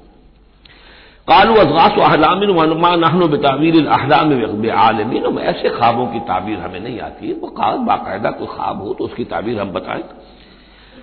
कालू 1.28 1.54
अजगास 1.56 2.00
अहलामिन 2.00 2.50
वनमा 2.50 2.96
नहन 2.96 3.28
बतावीर 3.28 3.76
अहलाम 3.88 4.32
आलमीन। 4.72 5.38
ऐसे 5.40 5.70
ख्वाबों 5.70 6.06
की 6.08 6.20
ताबीर 6.20 6.60
हमें 6.60 6.80
नहीं 6.80 7.00
आती। 7.00 7.34
वो 7.34 7.48
बाकायदा 7.86 8.32
कोई 8.32 8.48
ख्वाब 8.48 8.82
हो 8.82 8.94
तो 8.94 9.04
उसकी 9.04 9.24
ताबीर 9.26 9.60
हम 9.60 9.72
बताएँ। 9.72 10.04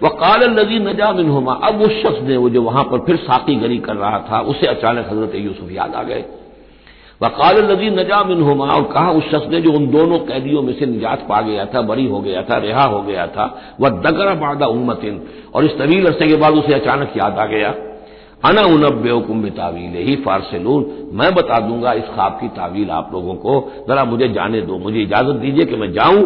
वकाल 0.01 0.43
नजी 0.51 0.79
नजा 0.79 1.13
मिन 1.13 1.29
होमा 1.29 1.53
अब 1.65 1.81
उस 1.83 2.03
शख्स 2.03 2.23
ने 2.23 2.37
वो 2.37 2.49
जो 2.51 2.63
वहाँ 2.63 2.85
पर 2.85 2.99
फिर 2.99 3.17
साकी 3.17 3.55
गरी 3.55 3.79
कर 3.79 3.97
रहा 3.97 4.19
था, 4.31 4.41
उसे 4.41 4.67
अचानक 4.67 5.09
हज़रत 5.11 5.35
यूसुफ 5.37 5.71
याद 5.73 5.95
आ 5.95 6.03
गए। 6.03 6.25
वकाल 7.21 7.61
नजी 7.71 7.91
नजा 7.91 8.23
मिन 8.25 8.41
होमा 8.43 8.67
और 8.67 8.83
कहा, 8.83 9.11
उस 9.11 9.25
शख्स 9.25 9.49
ने 9.49 9.61
जो 9.61 9.73
उन 9.73 9.87
दोनों 9.87 10.19
कैदियों 10.19 10.63
में 10.63 10.73
से 10.73 10.87
निजात 10.87 11.27
पा 11.29 11.41
गया 11.41 11.65
था, 11.65 11.81
बरी 11.83 12.07
हो 12.07 12.21
गया 12.21 12.43
था, 12.43 12.59
रिहा 12.59 12.85
हो 12.85 13.03
गया 13.03 13.27
था 13.27 13.45
वह 13.81 13.89
दगर 14.01 14.35
बादा 14.35 14.67
उम्मतिन, 14.67 15.21
और 15.55 15.65
इस 15.65 15.79
तवील 15.79 16.07
अरसे 16.07 16.29
के 16.29 16.37
बाद 16.37 16.55
उसे 16.55 16.75
अचानक 16.75 17.17
याद 17.17 17.39
आ 17.39 17.47
गया। 17.47 17.75
अना 18.45 18.63
उनब 18.67 18.95
बेवकुम 19.02 19.49
तावील 19.49 19.95
ही 20.07 20.15
फारसलून, 20.17 20.87
मैं 21.13 21.35
बता 21.35 21.59
दूँगा 21.61 21.93
इस 21.93 22.05
ख्वाब 22.05 22.39
की 22.41 22.49
तावील 22.49 22.91
आप 22.91 23.11
लोगों 23.13 23.35
को, 23.35 23.73
जरा 23.89 24.05
मुझे 24.05 24.28
जाने 24.28 24.61
दो, 24.61 24.78
मुझे 24.78 25.00
इजाज़त 25.00 25.37
दीजिए 25.37 25.65
कि 25.65 25.76
मैं 25.76 25.93
जाऊँ। 25.93 26.23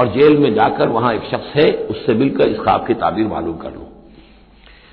और 0.00 0.06
जेल 0.08 0.36
में 0.38 0.54
जाकर 0.54 0.88
वहाँ 0.88 1.12
एक 1.14 1.22
शख्स 1.22 1.56
है, 1.56 1.70
उससे 1.90 2.14
मिलकर 2.14 2.48
इस 2.48 2.58
ख्वाब 2.58 2.86
की 2.86 2.94
ताबीर 2.94 3.26
मालूम 3.26 3.56
कर 3.56 3.70
लूँ। 3.70 3.84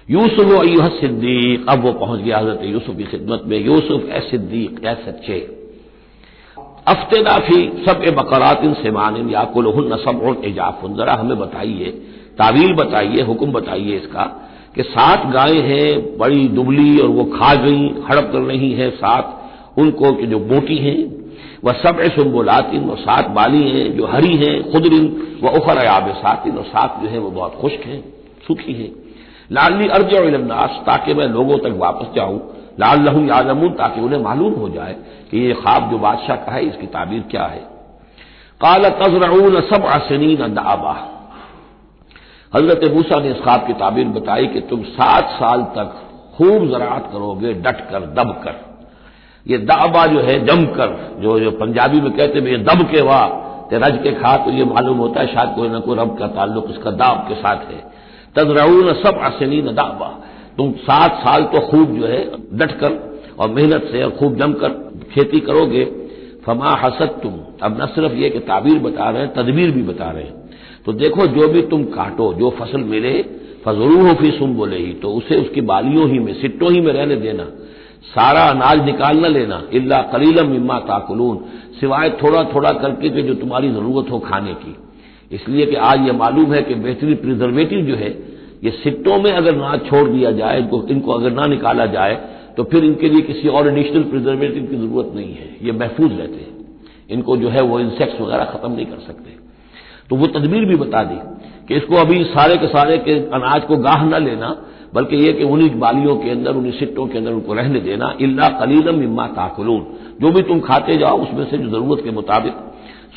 यूसुफ 0.09 0.51
अयुह 0.53 0.87
सिद्दीक, 0.89 1.65
अब 1.69 1.83
वो 1.83 1.91
पहुँच 1.93 2.19
गया 2.19 2.37
हज़रत 2.37 2.63
यूसुफ 2.63 2.97
की 2.97 3.03
खिदमत 3.03 3.43
में। 3.47 3.57
यूसुफ, 3.59 4.09
ए 4.09 4.19
सिद्दीक, 4.21 4.79
ए 4.85 4.95
सच्चे। 5.05 5.39
अफ्तेदाफी 6.87 7.61
सब 7.85 8.01
ए 8.03 8.11
बकरात 8.11 8.63
इन 8.63 8.73
सेमान 8.73 9.29
याकुल 9.29 9.71
सब 9.97 10.41
एजाफुन 10.45 10.95
जरा 10.95 11.13
हमें 11.13 11.37
बताइए 11.39 11.91
तावील 12.37 12.73
बताइए, 12.73 13.21
हुक्म 13.21 13.51
बताइए 13.51 13.95
इसका 13.95 14.23
कि 14.75 14.83
सात 14.83 15.25
गायें 15.27 15.61
हैं, 15.61 16.17
बड़ी 16.17 16.47
दुबली 16.49 16.97
और 16.99 17.07
वो 17.07 17.23
खा 17.33 17.53
गई, 17.55 17.87
हड़प 18.09 18.29
कर 18.31 18.41
रही 18.41 18.71
हैं 18.71 18.89
सात। 18.91 19.39
उनको 19.77 20.11
जो 20.23 20.39
मोटी 20.39 20.77
हैं 20.77 20.97
वह 21.63 21.73
सब 21.73 22.01
सुम्बुलातिन 22.11 22.89
और 22.89 22.97
सात 22.97 23.27
बाली 23.29 23.69
हैं, 23.69 23.85
जो 23.97 24.05
हरी 24.05 24.35
हैं, 24.37 24.71
खुदरिन 24.71 25.05
व 25.43 25.49
उखर 25.49 25.85
आब 25.85 26.11
सातिन 26.13 26.57
और 26.57 26.63
सात 26.63 26.99
जो 27.03 27.09
है, 27.09 27.19
वो 27.19 27.31
बहुत 27.31 27.55
खुश्क 27.55 27.85
हैं, 27.85 28.01
सूखी 28.47 28.73
हैं। 28.73 28.91
लाली 29.51 29.87
अर्ज़ 29.89 30.15
और 30.15 30.25
इलनास 30.25 30.81
ताकि 30.85 31.13
मैं 31.13 31.27
लोगों 31.27 31.57
तक 31.57 31.77
वापस 31.77 32.13
जाऊँ। 32.15 32.39
लाल 32.79 33.01
लहू 33.01 33.25
यादमून 33.25 33.69
ताकि 33.69 34.01
उन्हें 34.01 34.19
मालूम 34.19 34.53
हो 34.53 34.69
जाए 34.69 34.95
कि 35.31 35.39
ये 35.39 35.53
ख्वाब 35.53 35.89
जो 35.91 35.97
बादशाह 35.97 36.35
का 36.35 36.51
है, 36.51 36.65
इसकी 36.65 36.87
ताबीर 36.87 37.21
क्या 37.31 37.45
है। 37.45 37.61
काला 38.61 38.89
तजरऊन 38.89 39.59
सब 39.61 39.85
असनीन 39.85 40.53
दाबा 40.53 40.93
हज़रत 42.53 42.91
मूसा 42.93 43.19
ने 43.19 43.29
इस 43.31 43.41
ख्वाब 43.41 43.65
की 43.67 43.73
ताबीर 43.73 44.07
बताई 44.07 44.47
कि 44.47 44.59
तुम 44.59 44.83
सात 44.91 45.29
साल 45.29 45.61
तक 45.77 45.95
खूब 46.37 46.67
जरात 46.69 47.09
करोगे 47.11 47.53
डट 47.53 47.79
कर 47.91 48.05
दब 48.13 48.31
कर 48.43 48.72
ये 49.47 49.57
दाबा 49.57 50.05
जो 50.07 50.19
है, 50.19 50.45
जमकर, 50.45 51.19
जो 51.21 51.39
जो 51.39 51.51
पंजाबी 51.51 52.01
में 52.01 52.11
कहते 52.11 52.39
हैं, 52.39 52.47
ये 52.47 52.57
दब 52.57 52.83
के 52.91 53.01
वाह, 53.01 53.27
ते 53.69 53.77
रज 53.77 53.99
के 54.03 54.11
खा 54.11 54.37
तो 54.37 54.51
ये 54.51 54.65
मालूम 54.65 54.97
होता 54.97 55.21
है, 55.21 55.27
शायद 55.27 55.49
कोई 55.55 55.69
ना 55.69 55.79
कोई 55.79 55.97
रब 55.97 56.17
का 56.19 56.27
ताल्लुक 56.27 56.67
इसका 56.69 56.91
दाब 56.91 57.25
के 57.27 57.35
साथ 57.35 57.57
है। 57.57 57.79
तजराउन 58.35 58.93
सब 58.93 59.19
असनीन 59.21 59.65
दाबा। 59.65 60.07
तुम 60.57 60.71
सात 60.71 61.13
साल 61.13 61.43
तो 61.43 61.59
खूब 61.59 61.95
जो 61.99 62.05
है, 62.05 62.31
डटकर 62.53 63.19
और 63.39 63.49
मेहनत 63.49 63.89
से 63.91 64.03
और 64.03 64.09
खूब 64.09 64.35
जमकर 64.35 64.69
खेती 65.13 65.39
करोगे। 65.39 65.85
फमा 66.45 66.75
हसद 66.75 67.19
तुम 67.23 67.33
अब 67.63 67.81
न 67.81 67.85
सिर्फ़ 67.85 68.13
ये 68.13 68.29
कि 68.29 68.39
ताबीर 68.39 68.79
बता 68.79 69.09
रहे 69.09 69.21
हैं, 69.21 69.33
तदबीर 69.33 69.71
भी 69.71 69.81
बता 69.83 70.09
रहे 70.11 70.23
हैं। 70.23 70.33
तो 70.85 70.93
देखो, 70.93 71.27
जो 71.27 71.47
भी 71.47 71.61
तुम 71.61 71.83
काटो, 71.83 72.33
जो 72.33 72.49
फ़सल 72.49 72.81
मिले 72.83 73.13
फजरू 73.65 74.07
हो 74.07 74.13
फ़ी 74.13 74.31
सुम 74.31 74.53
बोले 74.53 74.77
ही 74.77 74.93
तो 74.93 75.09
उसे 75.09 75.35
उसकी 75.35 75.61
बालियों 75.61 76.09
ही 76.09 76.19
में, 76.19 76.33
सिट्टों 76.33 76.71
ही 76.71 76.81
में 76.81 76.93
रहने 76.93 77.15
देना। 77.15 77.43
सारा 78.07 78.41
अनाज 78.43 78.83
निकाल 78.85 79.17
न 79.17 79.29
लेना। 79.29 79.61
इल्ला 79.73 80.01
कलीलम 80.11 80.53
इम्मा 80.55 80.79
ताकुलून। 80.81 81.37
सिवाय 81.79 82.09
थोड़ा 82.21 82.43
थोड़ा 82.45 82.71
करके 82.73 83.09
कि 83.09 83.21
जो 83.21 83.33
तुम्हारी 83.35 83.71
ज़रूरत 83.71 84.11
हो 84.11 84.19
खाने 84.21 84.53
की। 84.55 84.75
इसलिए 85.31 85.65
कि 85.65 85.75
आज 85.83 86.07
यह 86.07 86.13
मालूम 86.13 86.53
है 86.53 86.61
कि 86.61 86.75
बेहतरीन 86.77 87.15
प्रिजर्वेटिव 87.15 87.85
जो 87.85 87.95
है 87.95 88.11
ये 88.63 88.71
सिट्टों 88.73 89.17
में 89.17 89.31
अगर 89.31 89.55
ना 89.55 89.75
छोड़ 89.79 90.07
दिया 90.09 90.31
जाए 90.31 90.59
इनको, 90.59 90.81
इनको 90.83 91.11
अगर 91.11 91.31
ना 91.31 91.45
निकाला 91.45 91.85
जाए 91.87 92.15
तो 92.57 92.63
फिर 92.63 92.85
इनके 92.85 93.09
लिए 93.09 93.21
किसी 93.23 93.47
और 93.49 93.67
एडिशनल 93.67 94.03
प्रिजर्वेटिव 94.03 94.65
की 94.65 94.75
ज़रूरत 94.77 95.11
नहीं 95.15 95.33
है। 95.33 95.49
ये 95.63 95.71
महफूज 95.71 96.11
रहते 96.11 96.35
हैं। 96.35 96.51
इनको 97.09 97.37
जो 97.37 97.49
है 97.49 97.61
वो 97.61 97.79
इंसेक्ट्स 97.79 98.21
वगैरह 98.21 98.43
खत्म 98.45 98.71
नहीं 98.71 98.85
कर 98.85 98.99
सकते। 99.07 99.35
तो 100.09 100.15
वो 100.15 100.27
तदबीर 100.29 100.65
भी 100.65 100.75
बता 100.75 101.03
दी 101.03 101.17
कि 101.67 101.75
इसको 101.75 101.95
अभी 101.95 102.23
सारे 102.25 102.57
के 102.57 102.67
सारे 102.67 102.97
के 102.97 103.17
अनाज 103.31 103.63
को 103.63 103.77
गाह 103.79 104.05
न 104.05 104.23
लेना 104.23 104.55
बल्कि 104.93 105.15
यह 105.15 105.33
कि 105.33 105.43
उन्हीं 105.43 105.79
बालियों 105.79 106.15
के 106.15 106.29
अंदर, 106.29 106.51
उन्हीं 106.51 106.71
सिट्टों 106.71 107.07
के 107.07 107.17
अंदर 107.17 107.31
उनको 107.31 107.53
रहने 107.53 107.79
देना, 107.79 108.17
इल्ला 108.21 108.49
कलीलम 108.49 109.03
इम्मा 109.03 109.27
ताकुलून। 109.27 109.87
जो 110.21 110.31
भी 110.31 110.41
तुम 110.41 110.59
खाते 110.59 110.97
जाओ, 110.97 111.17
उसमें 111.17 111.45
से 111.45 111.57
जो 111.57 111.69
ज़रूरत 111.69 112.03
के 112.03 112.11
मुताबिक। 112.11 112.53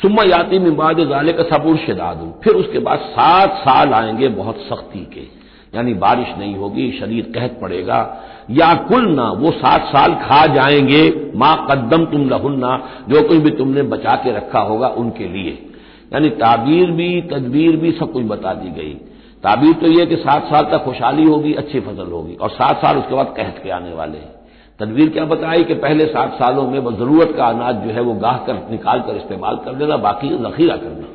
सुम्मा 0.01 0.23
याति 0.23 0.59
मिम्बाद 0.59 0.99
जाले 0.99 1.33
का 1.33 1.43
सबूर 1.43 1.77
शदादू 1.77 2.41
फिर 2.43 2.53
उसके 2.53 2.79
बाद 2.79 2.99
सात 2.99 3.53
साल 3.53 3.93
आएँगे 3.93 4.27
बहुत 4.27 4.57
सख्ती 4.57 4.99
के। 4.99 5.37
यानी 5.75 5.93
बारिश 5.93 6.27
नहीं 6.37 6.55
होगी, 6.55 6.91
शरीर 6.91 7.31
कहत 7.35 7.59
पड़ेगा। 7.61 8.23
या 8.51 8.73
कुल 8.73 9.07
ना 9.07 9.31
वो 9.31 9.51
सात 9.51 9.81
साल 9.81 10.13
खा 10.13 10.45
जाएँगे, 10.45 11.31
माँ 11.35 11.67
कदम 11.71 12.05
तुम 12.05 12.29
लहुन्ना, 12.29 12.89
जो 13.09 13.21
कुछ 13.21 13.37
भी 13.37 13.49
तुमने 13.49 13.81
बचा 13.81 14.15
के 14.15 14.31
रखा 14.31 14.59
होगा 14.59 14.87
उनके 14.87 15.27
लिए। 15.27 15.69
यानी 16.13 16.29
ताबीर 16.29 16.91
भी, 16.91 17.21
तदबीर 17.21 17.75
भी 17.75 17.91
सब 17.91 18.11
कुछ 18.11 18.23
बता 18.23 18.53
दी 18.53 18.69
गई। 18.69 18.97
ताबीर 19.43 19.73
तो 19.73 19.87
यह 19.89 20.05
कि 20.05 20.15
सात 20.15 20.45
साल 20.45 20.63
तक 20.63 20.83
खुशहाली 20.83 21.23
होगी, 21.23 21.53
अच्छी 21.53 21.79
फ़सल 21.79 22.11
होगी, 22.11 22.35
और 22.35 22.49
सात 22.49 22.77
साल 22.77 22.97
उसके 22.97 23.15
बाद 23.15 23.33
कहत 23.37 23.59
के 23.63 23.69
आने 23.69 23.93
वाले 23.93 24.17
हैं। 24.17 24.35
तदबीर 24.79 25.09
क्या 25.09 25.25
बताई 25.25 25.63
कि 25.63 25.73
पहले 25.75 26.05
सात 26.05 26.33
सालों 26.33 26.63
में 26.69 26.79
वह 26.79 26.95
ज़रूरत 26.95 27.33
का 27.37 27.45
अनाज 27.45 27.75
जो 27.75 27.91
है 27.91 28.01
वो 28.01 28.13
गाह 28.15 28.37
कर 28.37 28.67
निकाल 28.71 28.99
कर 28.99 29.15
इस्तेमाल 29.15 29.55
कर 29.55 29.73
देना, 29.73 29.97
बाकी 29.97 30.29
जखीरा 30.29 30.75
करना 30.75 31.07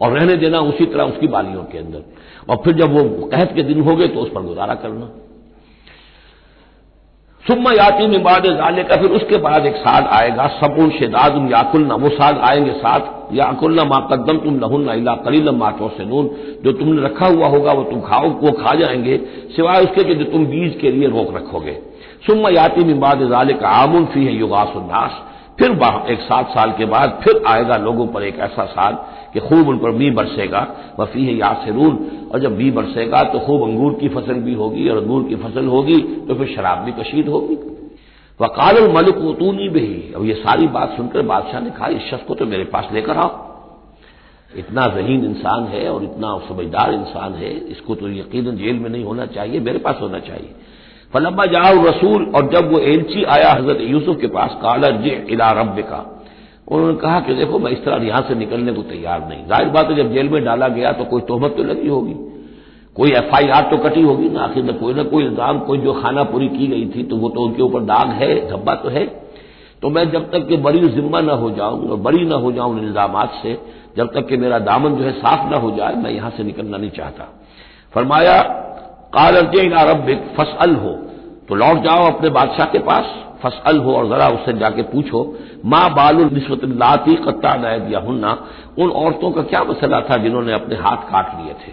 और 0.00 0.12
रहने 0.12 0.36
देना 0.36 0.60
उसी 0.62 0.86
तरह 0.86 1.04
उसकी 1.04 1.26
बालियों 1.28 1.64
के 1.64 1.78
अंदर। 1.78 2.04
और 2.48 2.56
फिर 2.56 2.74
जब 2.74 2.92
वो 2.92 3.26
कहत 3.26 3.52
के 3.54 3.62
दिन 3.62 3.80
हो 3.80 3.96
गए 3.96 4.08
तो 4.08 4.20
उस 4.20 4.30
पर 4.30 4.42
गुजारा 4.42 4.74
करना। 4.74 5.08
सुम्मा 7.46 7.72
याति 7.72 8.06
में 8.06 8.22
बाद 8.22 8.46
जाले 8.46 8.82
का 8.84 8.96
फिर 8.96 9.10
उसके 9.10 9.36
बाद 9.36 9.66
एक 9.66 9.76
साथ 9.76 10.02
आएगा, 10.12 10.46
सबुन 10.46 10.90
शेदाद 10.90 11.48
याकुलना, 11.52 11.94
वो 11.94 12.08
साथ 12.08 12.34
आएँगे 12.40 12.72
साथ, 12.72 13.00
याकुलना 13.34 13.84
माकदम 13.84 14.38
तुम 14.38 14.58
लहुन्ना 14.60 14.94
इला 14.94 15.14
कलील 15.14 15.50
मातो 15.50 15.88
से 15.88 16.04
नून 16.04 16.30
जो 16.64 16.72
तुमने 16.72 17.02
रखा 17.02 17.26
हुआ 17.26 17.46
होगा, 17.46 17.72
वो 17.72 17.82
तुम 17.82 18.00
खाओ, 18.00 18.28
वो 18.30 18.52
खा 18.52 18.74
जाएँगे, 18.74 19.16
सिवाय 19.56 19.84
उसके 19.84 20.14
जो 20.14 20.24
तुम 20.24 20.46
बीज 20.46 20.78
के 20.80 20.90
लिए 20.90 21.08
रोक 21.08 21.34
रखोगे। 21.36 21.78
सुम्मा 22.26 22.50
याति 22.50 22.84
में 22.84 23.00
बाद 23.00 23.28
जाले 23.28 23.52
का 23.52 23.68
आमुन 23.68 24.04
फ़ी 24.04 24.24
है 24.24 24.32
युगासुन्नास 24.32 25.22
फिर 25.60 25.70
एक 26.10 26.20
सात 26.20 26.50
साल 26.50 26.70
के 26.72 26.84
बाद 26.86 27.20
फिर 27.24 27.42
आएगा 27.46 27.76
लोगों 27.76 28.06
पर 28.06 28.22
एक 28.22 28.38
ऐसा 28.40 28.64
साल 28.66 28.94
कि 29.34 29.40
खूब 29.40 29.68
उन 29.68 29.78
पर 29.78 29.90
मी 29.92 30.10
बरसेगा। 30.10 30.60
वफी 31.00 31.24
है 31.26 31.34
यासरून, 31.34 31.96
और 32.32 32.40
जब 32.40 32.56
मी 32.58 32.70
बरसेगा 32.70 33.22
तो 33.24 33.38
खूब 33.38 33.62
अंगूर 33.62 33.92
की 33.92 34.08
फ़सल 34.08 34.40
भी 34.40 34.54
होगी, 34.54 34.88
और 34.88 34.96
अंगूर 34.96 35.28
की 35.28 35.36
फ़सल 35.36 35.66
होगी 35.66 35.98
तो 36.28 36.34
फिर 36.34 36.54
शराब 36.56 36.78
भी 36.78 36.92
कशीद 36.92 37.28
होगी। 37.28 37.58
वकाल 38.40 38.76
मलिक 38.92 39.16
उतूनी 39.26 39.68
भी 39.68 40.12
अब 40.16 40.24
ये 40.24 40.34
सारी 40.36 40.66
बात 40.68 40.96
सुनकर 40.96 41.22
बादशाह 41.24 41.60
ने 41.60 41.70
कहा, 41.70 41.88
इस 41.88 42.10
शख्स 42.10 42.24
को 42.24 42.34
तो 42.34 42.46
मेरे 42.46 42.64
पास 42.64 42.88
लेकर 42.92 43.16
आओ। 43.16 43.30
इतना 44.50 44.86
जहीन 44.86 45.24
इंसान 45.24 45.64
है 45.64 45.88
और 45.90 46.04
इतना 46.04 46.36
समझदार 46.48 46.92
इंसान 46.94 47.34
है, 47.34 47.50
इसको 47.68 47.94
तो 47.94 48.08
यकीन 48.08 48.56
जेल 48.56 48.78
में 48.78 48.90
नहीं 48.90 49.04
होना 49.04 49.26
चाहिए, 49.28 49.60
मेरे 49.60 49.78
पास 49.78 49.98
होना 50.00 50.18
चाहिए। 50.20 50.54
फलम्बा 51.12 51.44
जाओ 51.46 51.84
रसूल, 51.84 52.24
और 52.26 52.50
जब 52.50 52.70
वो 52.72 52.78
एलची 52.80 53.24
आया 53.26 53.50
हज़रत 53.50 53.78
यूसुफ 53.82 54.20
के 54.20 54.26
पास, 54.28 54.58
काला 54.62 54.90
जे 54.98 55.14
इला 55.30 55.50
रब 55.52 55.78
का 55.82 56.06
उन्होंने 56.68 56.96
कहा 56.98 57.20
कि 57.20 57.34
देखो, 57.34 57.58
मैं 57.58 57.70
इस 57.72 57.84
तरह 57.84 58.04
यहाँ 58.06 58.20
से 58.22 58.34
निकलने 58.36 58.72
को 58.72 58.82
तैयार 58.84 59.28
नहीं। 59.28 59.46
ज़ाहिर 59.46 59.68
बात 59.68 59.88
है, 59.88 59.94
जब 59.96 60.12
जेल 60.12 60.28
में 60.28 60.44
डाला 60.44 60.68
गया 60.70 60.92
तो 60.92 61.04
कोई 61.04 61.20
तोहमत 61.22 61.54
तो 61.56 61.62
लगी 61.64 61.88
होगी। 61.88 62.14
कोई 62.96 63.10
एफ़ 63.12 63.34
आई 63.34 63.48
आर 63.50 63.62
तो 63.70 63.76
कटी 63.78 64.02
होगी 64.02 64.28
ना, 64.28 64.40
आखिर 64.40 64.62
में 64.62 64.78
कोई 64.78 64.94
ना 64.94 65.02
कोई 65.04 65.24
इल्ज़ाम 65.24 65.58
कोई 65.60 65.78
जो 65.78 65.92
खाना 65.94 66.22
पूरी 66.24 66.48
की 66.48 66.66
गई 66.66 66.86
थी 66.86 67.02
तो 67.02 67.16
वो 67.16 67.28
तो 67.28 67.40
उनके 67.40 67.62
ऊपर 67.62 67.80
दाग 67.82 68.08
है, 68.12 68.30
धब्बा 68.50 68.74
तो 68.74 68.88
है। 68.88 69.04
तो 69.82 69.90
मैं 69.90 70.10
जब 70.10 70.30
तक 70.30 70.46
कि 70.48 70.56
बड़ी 70.58 70.88
जिम्मा 70.90 71.20
न 71.20 71.30
हो 71.40 71.50
जाऊँ 71.50 71.88
और 71.90 71.96
बड़ी 71.98 72.24
न 72.24 72.32
हो 72.34 72.52
जाऊँ 72.52 72.78
इल्ज़ाम 72.78 73.24
से, 73.42 73.58
जब 73.96 74.12
तक 74.14 74.26
कि 74.28 74.36
मेरा 74.36 74.58
दामन 74.60 74.96
जो 74.96 75.04
है 75.04 75.12
साफ़ 75.14 75.52
न 75.52 75.60
हो 75.60 75.70
जाए, 75.76 75.94
मैं 75.94 76.10
यहाँ 76.10 76.30
से 76.30 76.44
निकलना 76.44 76.76
नहीं 76.76 76.90
चाहता। 76.92 77.28
फरमाया 77.94 78.42
काल 79.12 79.36
रब 79.36 80.34
फ़सल 80.36 80.74
हो। 80.74 80.92
तो 81.48 81.54
लौट 81.54 81.82
जाओ 81.84 82.06
अपने 82.12 82.30
बादशाह 82.30 82.66
के 82.66 82.78
पास 82.78 83.04
फ़सल 83.42 83.78
हो 83.78 83.94
और 83.94 84.08
जरा 84.08 84.28
उससे 84.28 84.52
जाके 84.52 84.82
पूछो, 84.82 85.36
माँ 85.64 85.94
बालुल 85.94 86.30
निस्वती 86.32 87.14
कत्ता 87.16 87.54
नया 87.54 87.98
हुन्ना 87.98 88.32
उन 88.78 88.90
औरतों 88.90 89.30
का 89.30 89.42
क्या 89.42 89.62
मसला 89.64 90.00
था 90.00 90.16
जिन्होंने 90.16 90.52
अपने 90.52 90.76
हाथ 90.76 90.96
काट 90.96 91.40
लिए 91.40 91.54
थे? 91.54 91.72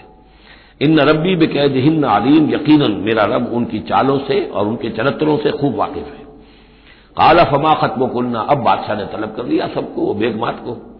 इन 0.81 0.99
रबी 0.99 1.35
बेकैद 1.35 1.71
हिन्न 1.71 2.05
आलीम 2.05 2.49
यकीन 2.53 2.91
मेरा 2.91 3.23
रब 3.23 3.51
उनकी 3.53 3.79
चालों 3.79 4.17
से 4.19 4.45
और 4.45 4.67
उनके 4.67 4.89
चरित्रों 4.89 5.37
से 5.37 5.51
खूब 5.51 5.75
वाकिफ 5.75 6.05
है। 6.05 6.25
काला 7.17 7.43
फमा 7.43 7.73
खत्म 7.73 8.07
कुलना 8.07 8.39
अब 8.39 8.57
बादशाह 8.57 8.97
ने 8.97 9.05
तलब 9.05 9.33
कर 9.35 9.45
लिया 9.45 9.67
सबको 9.67 10.13
बेगमात 10.13 10.59
को। 10.59 10.96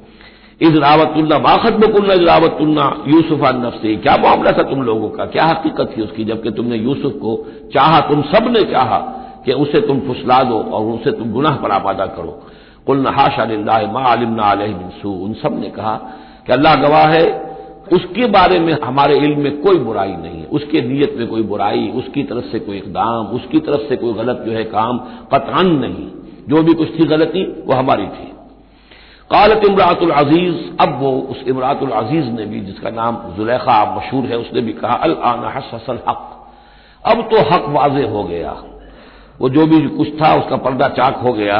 इस 0.61 0.75
रावतुल्ला 0.75 1.37
बाखत्म 1.37 1.91
कुल्ला 1.91 2.13
इस 2.13 2.19
रावतुल्ला, 2.19 2.97
यूसुफ 3.07 3.39
नफसी। 3.43 3.95
क्या 3.95 4.17
मामला 4.17 4.51
था 4.51 4.63
तुम 4.63 4.83
लोगों 4.83 5.09
का? 5.09 5.25
क्या 5.25 5.45
हकीकत 5.45 5.93
थी 5.97 6.01
उसकी, 6.01 6.25
जबकि 6.25 6.51
तुमने 6.51 6.77
यूसुफ 6.77 7.13
को 7.13 7.45
चाहा, 7.73 7.99
तुम 7.99 8.21
सबने 8.21 8.63
चाहा 8.63 8.97
कि 9.45 9.53
उसे 9.53 9.81
तुम 9.81 9.99
फुसला 9.99 10.43
दो 10.43 10.59
और 10.59 10.85
उसे 10.85 11.11
तुम 11.11 11.31
गुनाह 11.31 11.55
पर 11.55 11.71
आबादा 11.71 12.05
करो। 12.05 12.43
कुल 12.87 12.97
नहाशा 12.97 13.45
मा 13.91 13.99
आलिमना 13.99 14.43
अलमसू 14.43 15.11
उन 15.11 15.33
सबने 15.33 15.69
कहा 15.69 15.95
कि 16.47 16.53
अल्लाह 16.53 16.75
गवाह 16.75 17.07
है, 17.07 17.47
उसके 17.93 18.25
बारे 18.25 18.59
में 18.59 18.77
हमारे 18.83 19.17
इल्म 19.17 19.41
में 19.41 19.61
कोई 19.61 19.75
बुराई 19.75 20.11
नहीं 20.11 20.39
है। 20.39 20.45
उसके 20.45 20.81
नीयत 20.81 21.15
में 21.17 21.27
कोई 21.27 21.41
बुराई, 21.41 21.91
उसकी 21.95 22.23
तरफ़ 22.23 22.45
से 22.45 22.59
कोई 22.59 22.77
इकदाम, 22.77 23.25
उसकी 23.25 23.59
तरफ़ 23.59 23.89
से 23.89 23.95
कोई 23.95 24.13
गलत 24.13 24.43
जो 24.45 24.51
है 24.51 24.63
काम 24.63 24.97
कतन 25.33 25.67
नहीं। 25.67 26.07
जो 26.49 26.63
भी 26.63 26.73
कुछ 26.73 26.99
थी 26.99 27.05
गलती, 27.05 27.43
वो 27.43 27.73
हमारी 27.73 28.05
थी। 28.05 28.31
कालत 29.31 29.61
इमरातुल 29.65 30.11
अज़ीज़, 30.11 30.77
अब 30.81 30.99
वो 30.99 31.19
उस 31.19 31.37
इमरातुल 31.47 31.89
अज़ीज़ 31.89 32.25
ने 32.25 32.45
भी, 32.45 32.59
जिसका 32.59 32.89
नाम 32.89 33.17
जुलेखा 33.35 33.95
मशहूर 33.95 34.25
है, 34.25 34.37
उसने 34.37 34.61
भी 34.61 34.73
कहा 34.73 34.93
अल 34.93 35.15
आना 35.23 35.49
हसल 35.49 35.99
हक। 36.09 36.51
अब 37.05 37.21
तो 37.21 37.37
हक 37.49 37.65
वाजे 37.69 38.07
हो 38.07 38.23
गया। 38.23 38.63
वो 39.41 39.49
जो 39.49 39.65
भी 39.65 39.87
कुछ 39.87 40.21
था, 40.21 40.35
उसका 40.35 40.55
पर्दा 40.55 40.87
चाक 40.87 41.15
हो 41.15 41.33
गया। 41.33 41.57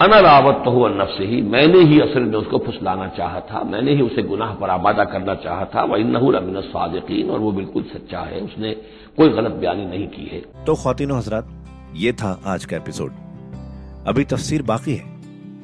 अनरावत 0.00 0.62
तो 0.64 0.70
हुआ 0.70 0.88
नफ्स 0.88 1.16
ही 1.20 1.42
मैंने 1.42 1.78
ही 1.78 2.00
असल 2.00 2.20
में 2.20 2.38
उसको 2.38 2.58
फुसलाना 2.58 3.08
चाहा 3.08 3.40
था, 3.40 3.62
मैंने 3.62 3.92
ही 3.92 4.00
उसे 4.00 4.22
गुनाह 4.22 4.54
पर 4.54 4.70
आबादा 4.70 5.04
करना 5.04 5.34
चाहा 5.34 5.64
था 5.64 5.84
वही 5.84 6.04
नहुल 6.04 6.34
अमिन 6.34 6.60
सादकीन, 6.60 7.30
और 7.30 7.38
वो 7.38 7.52
बिल्कुल 7.52 7.82
सच्चा 7.82 8.20
है, 8.20 8.40
उसने 8.40 8.72
कोई 9.16 9.28
गलत 9.28 9.52
बयानी 9.52 9.86
नहीं 9.86 10.08
की 10.08 10.30
है। 10.32 10.64
तो 10.64 10.74
खातिन 10.74 11.10
हजरात, 11.10 11.48
ये 11.94 12.12
था 12.12 12.40
आज 12.46 12.64
का 12.64 12.76
एपिसोड। 12.76 13.12
अभी 14.08 14.24
तफसीर 14.24 14.62
बाकी 14.62 14.94
है। 14.94 15.13